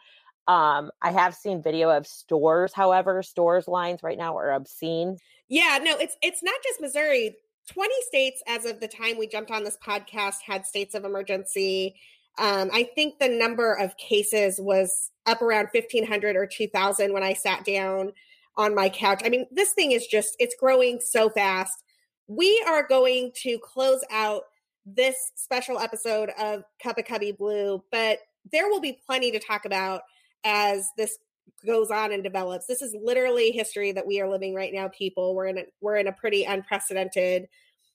Um, 0.49 0.91
I 1.01 1.13
have 1.13 1.37
seen 1.37 1.63
video 1.63 1.91
of 1.91 2.09
stores, 2.09 2.73
however, 2.75 3.23
stores 3.23 3.69
lines 3.69 4.03
right 4.03 4.19
now 4.19 4.37
are 4.37 4.53
obscene. 4.53 5.17
Yeah, 5.49 5.79
no, 5.81 5.97
it's 5.97 6.17
it's 6.23 6.43
not 6.43 6.57
just 6.65 6.81
Missouri. 6.81 7.37
20 7.69 7.95
states, 8.03 8.43
as 8.47 8.65
of 8.65 8.81
the 8.81 8.89
time 8.89 9.19
we 9.19 9.27
jumped 9.27 9.51
on 9.51 9.65
this 9.65 9.79
podcast, 9.85 10.37
had 10.45 10.67
states 10.67 10.95
of 10.95 11.05
emergency. 11.05 11.95
Um, 12.39 12.71
I 12.73 12.89
think 12.95 13.19
the 13.19 13.29
number 13.29 13.75
of 13.75 13.97
cases 13.97 14.61
was 14.61 15.11
up 15.27 15.43
around 15.43 15.69
1,500 15.73 16.37
or 16.37 16.47
2,000 16.47 17.13
when 17.13 17.23
I 17.23 17.35
sat 17.35 17.65
down 17.65 18.13
on 18.57 18.75
my 18.75 18.89
couch. 18.89 19.23
I 19.25 19.29
mean, 19.29 19.47
this 19.51 19.73
thing 19.73 19.93
is 19.93 20.07
just, 20.07 20.35
it's 20.39 20.57
growing 20.59 21.01
so 21.01 21.31
fast. 21.31 21.85
We 22.27 22.63
are 22.67 22.87
going 22.87 23.33
to 23.43 23.59
close 23.59 24.05
out 24.11 24.43
this 24.85 25.17
special 25.37 25.79
episode 25.79 26.31
of 26.39 26.65
Cuppa 26.85 27.07
Cubbie 27.07 27.37
Blue, 27.37 27.83
but 27.91 28.19
there 28.51 28.69
will 28.69 28.81
be 28.81 28.99
plenty 29.07 29.31
to 29.31 29.39
talk 29.39 29.65
about 29.65 30.03
as 30.45 30.91
this 30.97 31.19
goes 31.65 31.91
on 31.91 32.13
and 32.13 32.23
develops. 32.23 32.67
This 32.67 32.83
is 32.83 32.95
literally 33.01 33.51
history 33.51 33.93
that 33.93 34.07
we 34.07 34.21
are 34.21 34.29
living 34.29 34.55
right 34.55 34.73
now, 34.73 34.89
people. 34.89 35.35
We're 35.35 35.47
in 35.47 35.59
a, 35.59 35.65
we're 35.81 35.97
in 35.97 36.09
a 36.09 36.13
pretty 36.13 36.45
unprecedented 36.45 37.49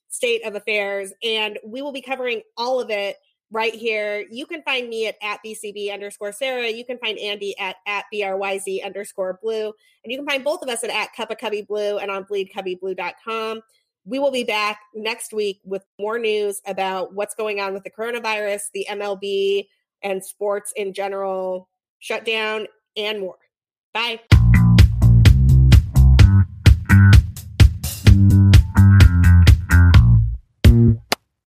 state 0.08 0.44
of 0.46 0.54
affairs 0.54 1.12
and 1.22 1.58
we 1.64 1.82
will 1.82 1.92
be 1.92 2.00
covering 2.00 2.40
all 2.56 2.80
of 2.80 2.90
it 2.90 3.16
right 3.50 3.74
here. 3.74 4.26
You 4.30 4.46
can 4.46 4.62
find 4.62 4.88
me 4.88 5.06
at, 5.06 5.16
at 5.22 5.40
BCB 5.44 5.92
underscore 5.92 6.32
Sara. 6.32 6.68
You 6.68 6.84
can 6.84 6.98
find 6.98 7.18
Andi 7.18 7.52
at, 7.58 7.76
at 7.86 8.04
BRYZ 8.12 8.84
underscore 8.84 9.38
blue. 9.42 9.72
And 10.04 10.12
you 10.12 10.18
can 10.18 10.26
find 10.26 10.44
both 10.44 10.62
of 10.62 10.68
us 10.68 10.84
at, 10.84 10.90
at 10.90 11.10
Cuppa 11.16 11.38
Cubbie 11.38 11.66
Blue 11.66 11.98
and 11.98 12.10
on 12.10 12.24
bleedcubbieblue.com. 12.24 13.60
We 14.04 14.18
will 14.18 14.30
be 14.30 14.44
back 14.44 14.80
next 14.94 15.32
week 15.32 15.60
with 15.64 15.84
more 15.98 16.18
news 16.18 16.60
about 16.66 17.14
what's 17.14 17.34
going 17.34 17.60
on 17.60 17.74
with 17.74 17.84
the 17.84 17.90
coronavirus, 17.90 18.62
the 18.72 18.86
MLB, 18.88 19.66
and 20.02 20.24
sports 20.24 20.72
in 20.76 20.92
general 20.92 21.68
shutdown, 21.98 22.66
and 22.98 23.20
more. 23.20 23.38
Bye. 23.94 24.20